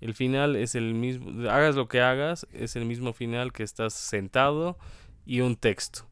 El 0.00 0.14
final 0.14 0.56
es 0.56 0.74
el 0.74 0.94
mismo, 0.94 1.48
hagas 1.50 1.76
lo 1.76 1.86
que 1.86 2.00
hagas, 2.00 2.46
es 2.52 2.74
el 2.74 2.84
mismo 2.84 3.12
final 3.12 3.52
que 3.52 3.62
estás 3.62 3.92
sentado 3.92 4.78
y 5.24 5.40
un 5.40 5.56
texto. 5.56 6.09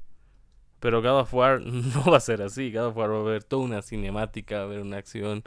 Pero 0.81 1.03
God 1.03 1.21
of 1.21 1.35
War 1.35 1.61
no 1.65 2.05
va 2.05 2.19
a 2.19 2.21
ser 2.21 2.43
así. 2.43 2.73
God 2.73 2.87
of 2.87 2.97
War 2.97 3.11
va 3.11 3.17
a 3.17 3.21
haber 3.21 3.45
toda 3.45 3.65
una 3.65 3.83
cinemática, 3.83 4.57
va 4.57 4.63
a 4.63 4.65
haber 4.67 4.81
una 4.81 4.99
acción. 4.99 5.45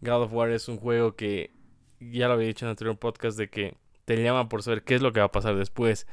God 0.00 0.22
of 0.22 0.32
War 0.32 0.50
es 0.50 0.68
un 0.68 0.78
juego 0.78 1.16
que, 1.16 1.52
ya 2.00 2.28
lo 2.28 2.34
había 2.34 2.46
dicho 2.46 2.64
en 2.64 2.68
el 2.68 2.72
anterior 2.72 2.98
podcast, 2.98 3.36
de 3.38 3.50
que 3.50 3.76
te 4.04 4.22
llama 4.22 4.48
por 4.48 4.62
saber 4.62 4.84
qué 4.84 4.94
es 4.94 5.02
lo 5.02 5.12
que 5.12 5.20
va 5.20 5.26
a 5.26 5.32
pasar 5.32 5.56
después. 5.56 6.06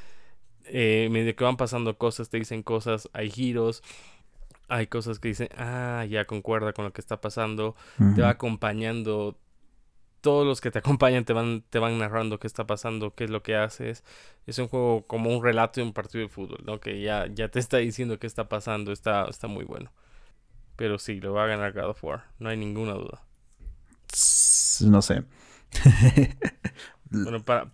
Eh, 0.65 1.10
medio 1.12 1.36
que 1.36 1.43
van 1.43 1.58
pasando 1.58 1.98
cosas, 1.98 2.30
te 2.30 2.38
dicen 2.38 2.63
cosas, 2.63 3.10
hay 3.13 3.30
giros, 3.30 3.84
hay 4.67 4.88
cosas 4.88 5.19
que 5.19 5.28
dicen, 5.30 5.50
ah, 5.58 6.06
ya 6.10 6.26
concuerda 6.26 6.74
con 6.74 6.86
lo 6.86 6.93
que 6.93 7.02
está 7.02 7.21
pasando, 7.21 7.76
te 8.15 8.21
va 8.21 8.30
acompañando 8.30 9.38
todos 10.25 10.43
los 10.43 10.59
que 10.59 10.71
te 10.71 10.79
acompañan 10.83 11.23
te 11.23 11.33
van, 11.33 11.63
te 11.69 11.77
van 11.77 11.99
narrando 11.99 12.39
qué 12.39 12.47
está 12.47 12.65
pasando, 12.65 13.13
qué 13.13 13.25
es 13.25 13.29
lo 13.29 13.43
que 13.43 13.55
haces. 13.55 14.03
Es 14.47 14.57
un 14.57 14.67
juego 14.67 15.05
como 15.05 15.29
un 15.29 15.43
relato 15.43 15.79
de 15.79 15.85
un 15.85 15.93
partido 15.93 16.23
de 16.23 16.29
fútbol, 16.29 16.63
¿no? 16.65 16.79
Que 16.79 16.99
ya, 16.99 17.27
ya 17.27 17.49
te 17.49 17.59
está 17.59 17.77
diciendo 17.77 18.17
qué 18.17 18.25
está 18.25 18.49
pasando, 18.49 18.91
está, 18.91 19.25
está 19.25 19.47
muy 19.47 19.65
bueno. 19.65 19.91
Pero 20.77 20.97
sí, 20.97 21.21
lo 21.21 21.33
va 21.33 21.43
a 21.43 21.47
ganar 21.47 21.73
God 21.73 21.91
of 21.91 22.03
War, 22.03 22.23
no 22.39 22.49
hay 22.49 22.57
ninguna 22.57 22.93
duda. 22.93 23.23
No 24.81 25.01
sé. 25.03 25.23
bueno, 27.11 27.43
para, 27.43 27.65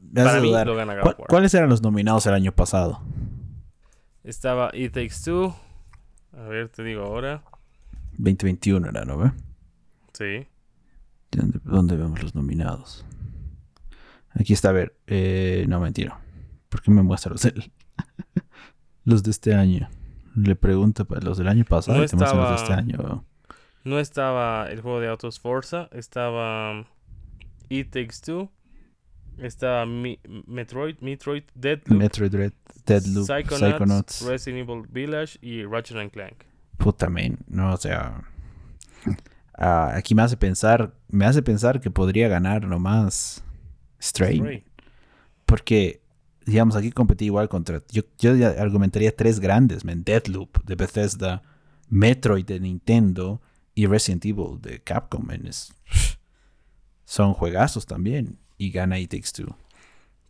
mí 0.42 0.52
lo 0.52 0.76
gana 0.76 0.96
God 0.96 1.08
of 1.08 1.20
War. 1.20 1.28
¿Cuáles 1.30 1.54
eran 1.54 1.70
los 1.70 1.82
nominados 1.82 2.28
el 2.28 2.34
año 2.34 2.52
pasado? 2.52 3.02
Estaba 4.26 4.72
It 4.74 4.94
Takes 4.94 5.24
Two. 5.24 5.56
A 6.34 6.44
ver, 6.44 6.68
te 6.68 6.84
digo 6.84 7.04
ahora. 7.04 7.44
2021 8.18 8.90
era, 8.90 9.06
¿no? 9.06 9.34
Sí. 10.12 10.48
¿Dónde, 11.32 11.96
vemos 11.96 12.22
los 12.22 12.36
nominados? 12.36 13.06
Aquí 14.32 14.54
está, 14.54 14.70
a 14.70 14.74
ver. 14.74 14.96
Eh, 15.08 15.66
no, 15.68 15.80
mentira. 15.80 16.20
¿Por 16.70 16.82
qué 16.82 16.92
me 16.92 17.04
muestra 17.04 17.32
los, 17.32 17.48
los 19.06 19.24
de 19.24 19.32
este 19.32 19.54
año? 19.54 19.90
Le 20.36 20.56
pregunto 20.56 21.06
para 21.06 21.22
los 21.22 21.38
del 21.38 21.48
año 21.48 21.66
pasado 21.66 21.98
no 21.98 22.04
estaba, 22.04 22.52
los 22.52 22.60
de 22.60 22.64
este 22.64 22.74
año. 22.74 23.26
No 23.84 24.00
estaba 24.00 24.68
el 24.70 24.82
juego 24.82 25.00
de 25.00 25.10
Autos 25.10 25.40
Forza, 25.40 25.90
estaba 25.92 26.86
It 27.70 27.92
Takes 27.92 28.22
Two, 28.26 28.52
estaba 29.38 29.86
Metroid, 29.86 30.98
Metroid, 31.02 31.44
Deadloop, 31.56 32.00
Metroid 32.00 32.54
Deadloop, 32.86 33.26
Psychonauts, 33.26 34.22
Resident 34.22 34.70
Evil 34.70 34.88
Village 34.90 35.38
y 35.42 35.66
Ratchet 35.66 35.98
and 35.98 36.12
Clank. 36.12 36.46
Puta, 36.78 37.10
man. 37.10 37.38
No, 37.48 37.74
o 37.74 37.78
sea... 37.78 38.24
Ah, 39.54 39.92
aquí 39.96 40.16
me 40.16 40.22
hace 40.22 40.38
pensar, 40.38 40.94
me 41.10 41.26
hace 41.26 41.42
pensar 41.42 41.82
que 41.82 41.92
podría 41.92 42.28
ganar 42.28 42.66
nomás 42.66 43.44
Stray. 44.02 44.64
Porque, 45.46 46.02
digamos, 46.46 46.76
aquí 46.76 46.92
competí 46.92 47.26
igual 47.26 47.50
contra. 47.50 47.84
Yo, 47.90 48.04
yo 48.18 48.32
argumentaría 48.60 49.16
tres 49.16 49.40
grandes: 49.40 49.86
men, 49.86 50.04
Deadloop 50.04 50.64
de 50.64 50.76
Bethesda, 50.76 51.44
Metroid 51.90 52.46
de 52.46 52.60
Nintendo 52.60 53.42
y 53.76 53.86
Resident 53.86 54.26
Evil 54.26 54.62
de 54.62 54.82
Capcom. 54.82 55.28
son 57.06 57.34
juegazos 57.34 57.86
también. 57.86 58.38
Y 58.58 58.72
gana 58.72 59.00
It 59.00 59.12
Takes 59.12 59.32
Two. 59.34 59.56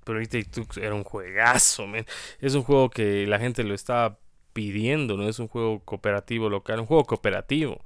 Pero 0.05 0.21
It 0.21 0.29
Takes 0.29 0.49
Two 0.49 0.65
era 0.81 0.95
un 0.95 1.03
juegazo, 1.03 1.85
man. 1.85 2.05
Es 2.39 2.55
un 2.55 2.63
juego 2.63 2.89
que 2.89 3.27
la 3.27 3.39
gente 3.39 3.63
lo 3.63 3.73
estaba 3.73 4.19
pidiendo, 4.53 5.17
no 5.17 5.27
es 5.27 5.39
un 5.39 5.47
juego 5.47 5.79
cooperativo 5.83 6.49
local, 6.49 6.79
un 6.79 6.85
juego 6.85 7.05
cooperativo. 7.05 7.81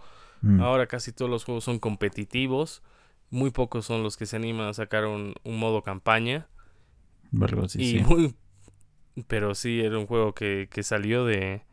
Mm. 0.45 0.61
Ahora 0.61 0.85
casi 0.85 1.11
todos 1.11 1.29
los 1.29 1.43
juegos 1.43 1.63
son 1.63 1.79
competitivos. 1.79 2.83
Muy 3.31 3.49
pocos 3.49 3.85
son 3.85 4.03
los 4.03 4.15
que 4.15 4.27
se 4.27 4.35
animan 4.35 4.67
a 4.67 4.73
sacar 4.73 5.05
un, 5.05 5.33
modo 5.43 5.81
campaña. 5.81 6.47
y 7.75 7.99
Muy, 8.01 8.35
pero 9.27 9.55
sí, 9.55 9.81
era 9.81 9.97
un 9.97 10.05
juego 10.05 10.33
que, 10.33 10.69
salió 10.83 11.25
de, 11.25 11.63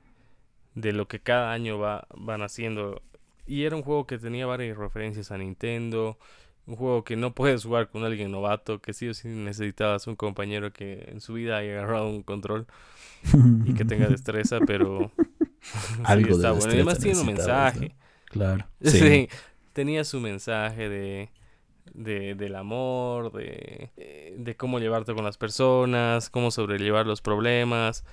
de 0.74 0.92
lo 0.92 1.06
que 1.06 1.20
cada 1.20 1.52
año 1.52 1.78
va, 1.78 2.06
van 2.16 2.42
haciendo. 2.42 3.02
Y 3.46 3.64
era 3.64 3.76
un 3.76 3.82
juego 3.82 4.06
que 4.06 4.18
tenía 4.18 4.46
varias 4.46 4.78
referencias 4.78 5.30
a 5.30 5.38
Nintendo. 5.38 6.18
Un 6.66 6.76
juego 6.76 7.04
que 7.04 7.16
no 7.16 7.34
puedes 7.34 7.64
jugar 7.64 7.90
con 7.90 8.04
alguien 8.04 8.30
novato, 8.30 8.80
que 8.80 8.94
sí 8.94 9.08
o 9.08 9.14
sí 9.14 9.28
necesitabas 9.28 10.06
un 10.06 10.16
compañero 10.16 10.72
que 10.72 11.08
en 11.08 11.20
su 11.20 11.34
vida 11.34 11.58
haya 11.58 11.72
agarrado 11.72 12.08
un 12.08 12.22
control 12.22 12.66
y 13.66 13.74
que 13.74 13.84
tenga 13.84 14.06
destreza, 14.08 14.60
pero 14.64 15.10
Algo 16.04 16.36
está 16.36 16.52
bueno. 16.52 16.72
Además 16.72 16.98
tiene 16.98 17.20
un 17.20 17.26
mensaje. 17.26 17.94
Claro. 18.32 18.66
Sí. 18.82 19.28
Tenía 19.72 20.04
su 20.04 20.20
mensaje 20.20 20.88
de, 20.90 21.30
de, 21.94 22.34
del 22.34 22.56
amor, 22.56 23.32
de, 23.32 24.34
de 24.36 24.56
cómo 24.56 24.78
llevarte 24.80 25.14
con 25.14 25.24
las 25.24 25.38
personas, 25.38 26.28
cómo 26.28 26.50
sobrellevar 26.50 27.06
los 27.06 27.22
problemas. 27.22 28.04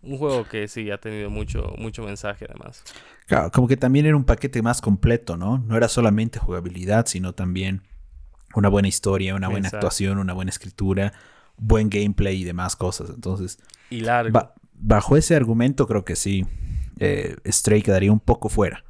Un 0.00 0.16
juego 0.16 0.44
que 0.48 0.68
sí 0.68 0.92
ha 0.92 0.98
tenido 0.98 1.28
mucho, 1.28 1.74
mucho 1.76 2.04
mensaje 2.04 2.46
además. 2.48 2.84
Claro, 3.26 3.50
como 3.50 3.66
que 3.66 3.76
también 3.76 4.06
era 4.06 4.16
un 4.16 4.22
paquete 4.24 4.62
más 4.62 4.80
completo, 4.80 5.36
¿no? 5.36 5.58
No 5.58 5.76
era 5.76 5.88
solamente 5.88 6.38
jugabilidad, 6.38 7.06
sino 7.06 7.32
también 7.32 7.82
una 8.54 8.68
buena 8.68 8.86
historia, 8.86 9.34
una 9.34 9.48
buena 9.48 9.66
Exacto. 9.66 9.86
actuación, 9.88 10.18
una 10.18 10.34
buena 10.34 10.50
escritura, 10.50 11.12
buen 11.56 11.90
gameplay 11.90 12.40
y 12.40 12.44
demás 12.44 12.76
cosas. 12.76 13.10
Entonces, 13.10 13.58
Y 13.90 14.02
largo. 14.02 14.30
ba- 14.32 14.54
bajo 14.74 15.16
ese 15.16 15.34
argumento 15.34 15.88
creo 15.88 16.04
que 16.04 16.14
sí, 16.14 16.46
eh, 17.00 17.34
Stray 17.44 17.82
quedaría 17.82 18.12
un 18.12 18.20
poco 18.20 18.48
fuera. 18.48 18.84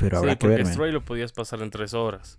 Pero 0.00 0.18
habrá 0.18 0.32
sí, 0.32 0.38
que 0.38 0.46
porque. 0.48 0.64
Stray 0.64 0.92
lo 0.92 1.04
podías 1.04 1.32
pasar 1.32 1.62
en 1.62 1.70
tres 1.70 1.94
horas. 1.94 2.38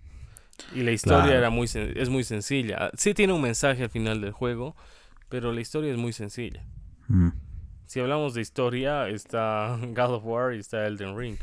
Y 0.74 0.82
la 0.82 0.92
historia 0.92 1.22
Claro. 1.24 1.38
era 1.38 1.50
muy 1.50 1.66
es 1.72 2.08
muy 2.08 2.24
sencilla. 2.24 2.90
Sí 2.96 3.14
tiene 3.14 3.32
un 3.32 3.40
mensaje 3.42 3.84
al 3.84 3.90
final 3.90 4.20
del 4.20 4.32
juego, 4.32 4.76
pero 5.28 5.52
la 5.52 5.60
historia 5.60 5.90
es 5.90 5.98
muy 5.98 6.12
sencilla. 6.12 6.64
Mm. 7.08 7.30
Si 7.86 8.00
hablamos 8.00 8.34
de 8.34 8.40
historia, 8.42 9.08
está 9.08 9.78
God 9.94 10.14
of 10.14 10.24
War 10.24 10.54
y 10.54 10.58
está 10.58 10.86
Elden 10.86 11.16
Ring. 11.16 11.36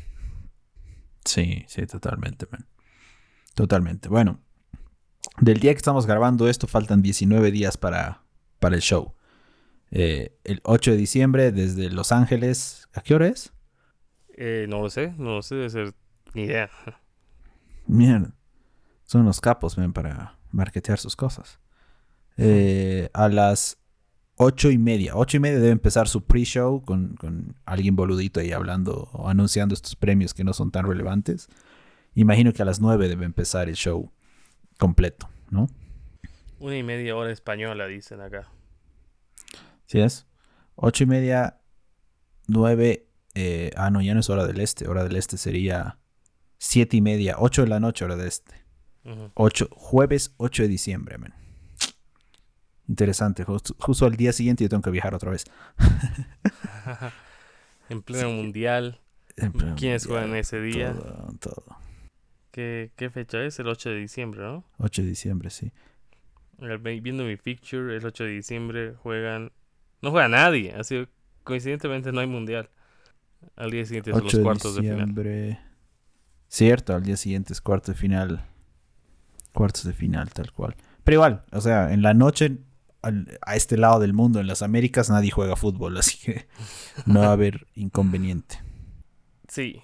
Sí, 1.26 1.64
sí, 1.68 1.86
totalmente, 1.86 2.48
man. 2.52 2.68
Totalmente. 3.56 4.10
Bueno, 4.10 4.40
del 5.42 5.60
día 5.60 5.74
que 5.74 5.78
estamos 5.78 6.06
grabando 6.06 6.48
esto, 6.48 6.66
faltan 6.68 7.02
19 7.02 7.52
días 7.52 7.78
para, 7.78 8.24
para 8.60 8.76
el 8.76 8.82
show. 8.82 9.16
Eh, 9.92 10.38
el 10.44 10.62
8 10.64 10.92
de 10.92 10.98
diciembre 10.98 11.52
desde 11.52 11.90
Los 11.90 12.12
Ángeles. 12.12 12.88
¿A 12.94 13.02
qué 13.02 13.16
hora 13.16 13.28
es? 13.28 13.52
Eh, 14.38 14.66
no 14.70 14.82
lo 14.82 14.90
sé, 14.90 15.14
no 15.18 15.36
lo 15.36 15.42
sé, 15.42 15.56
debe 15.56 15.70
ser 15.70 15.94
ni 16.34 16.44
idea. 16.44 16.70
Mierda. 17.88 18.34
Son 19.04 19.22
unos 19.22 19.42
capos, 19.42 19.78
man, 19.78 19.94
para 19.94 20.38
marketear 20.52 21.00
sus 21.00 21.16
cosas. 21.16 21.60
Eh, 22.38 23.10
a 23.14 23.28
las 23.28 23.78
ocho 24.36 24.72
y 24.72 24.78
media. 24.78 25.16
Ocho 25.16 25.38
y 25.38 25.40
media 25.40 25.60
debe 25.60 25.72
empezar 25.72 26.08
su 26.08 26.24
pre-show 26.26 26.84
con, 26.84 27.16
con 27.16 27.56
alguien 27.66 27.96
boludito 27.96 28.40
ahí 28.40 28.52
hablando 28.52 29.10
o 29.12 29.28
anunciando 29.28 29.74
estos 29.74 29.96
premios 29.96 30.34
que 30.34 30.44
no 30.44 30.54
son 30.54 30.72
tan 30.72 30.88
relevantes. 30.88 31.48
Imagino 32.16 32.54
que 32.54 32.62
a 32.62 32.66
las 32.66 32.80
nueve 32.80 33.10
debe 33.10 33.26
empezar 33.26 33.68
el 33.68 33.76
show 33.76 34.12
completo, 34.78 35.30
¿no? 35.50 35.68
Una 36.60 36.78
y 36.78 36.84
media 36.84 37.16
hora 37.16 37.32
española, 37.32 37.88
dicen 37.88 38.22
acá. 38.22 38.48
¿Sí 39.86 40.00
es? 40.00 40.28
Ocho 40.76 41.04
y 41.04 41.08
media, 41.08 41.60
nueve. 42.48 43.08
eh, 43.36 43.72
ah, 43.76 43.90
no, 43.90 44.02
ya 44.02 44.14
no 44.14 44.20
es 44.20 44.30
hora 44.30 44.46
del 44.46 44.60
este. 44.60 44.88
Hora 44.88 45.04
del 45.04 45.16
este 45.16 45.38
sería 45.38 45.98
siete 46.60 46.98
y 46.98 47.02
media, 47.02 47.38
ocho 47.40 47.64
de 47.64 47.70
la 47.70 47.80
noche, 47.80 48.06
hora 48.06 48.16
del 48.16 48.28
este. 48.28 48.54
Ujú. 49.06 49.32
8, 49.34 49.70
jueves 49.72 50.36
8 50.38 50.64
de 50.64 50.70
diciembre, 50.70 51.18
man. 51.18 51.34
Interesante. 52.88 53.44
Justo, 53.44 53.76
justo 53.80 54.06
al 54.06 54.16
día 54.16 54.34
siguiente 54.34 54.64
yo 54.64 54.70
tengo 54.70 54.84
que 54.84 54.92
viajar 54.92 55.16
otra 55.16 55.32
vez. 55.32 55.46
en 57.90 58.02
pleno 58.02 58.32
mundial. 58.32 59.00
En 59.38 59.54
pleno 59.54 59.76
¿Quiénes 59.76 60.06
mundial, 60.06 60.24
juegan 60.24 60.40
ese 60.40 60.62
día? 60.62 60.94
Todo, 60.94 61.34
todo. 61.40 61.78
¿Qué, 62.52 62.92
¿Qué 62.96 63.10
fecha 63.10 63.44
es? 63.44 63.58
El 63.60 63.68
8 63.68 63.90
de 63.90 63.96
diciembre, 63.96 64.42
¿no? 64.42 64.66
8 64.80 65.02
de 65.02 65.08
diciembre, 65.08 65.50
sí. 65.50 65.72
Viendo 66.58 67.24
mi 67.24 67.38
picture, 67.38 67.96
el 67.96 68.06
8 68.06 68.26
de 68.26 68.32
diciembre 68.32 68.94
juegan... 68.96 69.52
No 70.02 70.12
juega 70.12 70.28
nadie, 70.28 70.74
así 70.74 71.08
coincidentemente 71.44 72.12
no 72.12 72.20
hay 72.20 72.28
mundial. 72.28 72.70
Al 73.56 73.72
día 73.72 73.86
siguiente 73.86 74.12
son 74.12 74.20
8 74.20 74.26
los 74.26 74.34
de 74.34 74.44
cuartos 74.44 74.76
de 74.76 74.82
final. 74.82 75.14
Cierto, 76.50 76.94
al 76.96 77.04
día 77.04 77.16
siguiente 77.16 77.54
es 77.54 77.62
cuarto 77.62 77.92
de 77.92 77.98
final. 77.98 78.44
Cuartos 79.54 79.84
de 79.86 79.94
final, 79.94 80.30
tal 80.32 80.52
cual. 80.52 80.76
Pero 81.04 81.16
igual, 81.16 81.44
o 81.52 81.62
sea, 81.62 81.94
en 81.94 82.02
la 82.02 82.14
noche, 82.14 82.58
al- 83.02 83.40
a 83.42 83.56
este 83.56 83.78
lado 83.78 84.00
del 84.00 84.14
mundo, 84.14 84.40
en 84.40 84.48
las 84.48 84.62
Américas, 84.62 85.10
nadie 85.10 85.32
juega 85.32 85.56
fútbol, 85.56 85.98
así 86.00 86.18
que 86.18 86.48
no 87.06 87.22
va 87.22 87.28
a 87.28 87.32
haber 87.34 87.68
inconveniente. 87.76 88.62
Sí. 89.48 89.82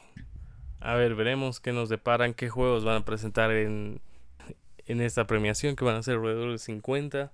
A 0.80 0.96
ver, 0.96 1.16
veremos 1.16 1.60
qué 1.60 1.72
nos 1.72 1.90
deparan, 1.90 2.34
qué 2.34 2.50
juegos 2.50 2.84
van 2.84 2.98
a 2.98 3.06
presentar 3.06 3.52
en, 3.52 4.02
en 4.86 5.02
esta 5.02 5.26
premiación, 5.26 5.76
que 5.76 5.86
van 5.86 5.96
a 5.96 6.04
ser 6.04 6.16
alrededor 6.16 6.52
de 6.52 6.58
50. 6.60 7.32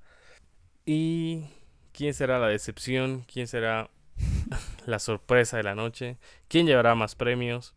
Y 0.85 1.45
quién 1.91 2.13
será 2.13 2.39
la 2.39 2.47
decepción, 2.47 3.25
quién 3.31 3.47
será 3.47 3.89
la 4.85 4.99
sorpresa 4.99 5.57
de 5.57 5.63
la 5.63 5.75
noche, 5.75 6.17
quién 6.47 6.65
llevará 6.65 6.95
más 6.95 7.15
premios. 7.15 7.73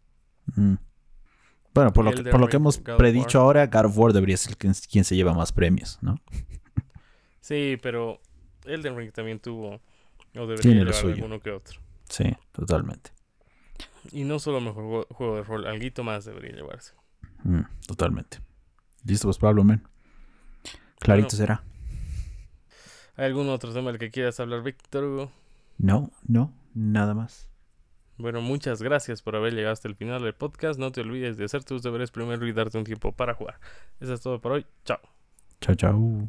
Mm. 0.55 0.75
Bueno, 1.75 1.93
por 1.93 2.05
lo, 2.05 2.13
que, 2.13 2.23
por 2.25 2.41
lo 2.41 2.49
que 2.49 2.57
hemos 2.57 2.83
God 2.83 2.97
predicho 2.97 3.39
War. 3.39 3.45
ahora, 3.59 3.67
God 3.67 3.87
of 3.87 3.99
War 3.99 4.13
debería 4.13 4.37
ser 4.37 4.57
quien, 4.57 4.73
quien 4.91 5.05
se 5.05 5.17
lleva 5.17 5.35
más 5.35 5.53
premios, 5.53 5.99
¿no? 6.03 6.19
Sí, 7.41 7.79
pero 7.83 8.21
Elden 8.65 8.97
Ring 8.97 9.13
también 9.13 9.39
tuvo, 9.39 9.75
o 9.75 10.47
debería 10.47 10.63
Tiene 10.63 10.81
lo 10.85 10.87
llevar 10.87 10.95
suyo. 11.03 11.15
alguno 11.17 11.41
que 11.41 11.51
otro. 11.51 11.79
Sí, 12.09 12.25
totalmente. 12.53 13.11
Y 14.13 14.25
no 14.25 14.39
solo 14.39 14.63
mejor 14.63 15.07
juego, 15.11 15.37
de 15.37 15.43
rol, 15.43 15.67
alguito 15.67 16.03
más 16.05 16.25
debería 16.25 16.53
llevarse. 16.53 16.95
Mm, 17.43 17.61
totalmente. 17.87 18.39
Listo, 19.05 19.27
pues 19.29 19.37
Pablo, 19.37 19.63
men. 19.63 19.83
Clarito 21.01 21.29
Bueno. 21.29 21.37
será. 21.37 21.65
¿Hay 23.17 23.27
algún 23.27 23.49
otro 23.51 23.75
tema 23.75 23.91
del 23.91 23.99
que 24.01 24.11
quieras 24.11 24.41
hablar, 24.41 24.63
Víctor 24.63 25.05
Hugo? 25.05 25.33
No, 25.77 26.11
no, 26.27 26.51
nada 26.73 27.13
más. 27.13 27.51
Bueno, 28.17 28.41
muchas 28.41 28.81
gracias 28.81 29.23
por 29.23 29.37
haber 29.37 29.55
llegado 29.55 29.73
hasta 29.73 29.89
el 29.89 29.97
final 29.97 30.23
del 30.23 30.35
podcast. 30.35 30.79
No 30.79 30.93
te 30.93 31.01
olvides 31.01 31.37
de 31.37 31.45
hacer 31.45 31.65
tus 31.65 31.83
deberes 31.83 32.11
primero 32.11 32.47
y 32.47 32.53
darte 32.53 32.79
un 32.79 32.85
tiempo 32.85 33.13
para 33.13 33.35
jugar. 33.35 33.59
Eso 34.01 34.15
es 34.15 34.21
todo 34.21 34.41
por 34.41 34.53
hoy. 34.53 34.67
Chao. 34.85 35.01
Chao, 35.61 35.75
chao. 35.75 36.29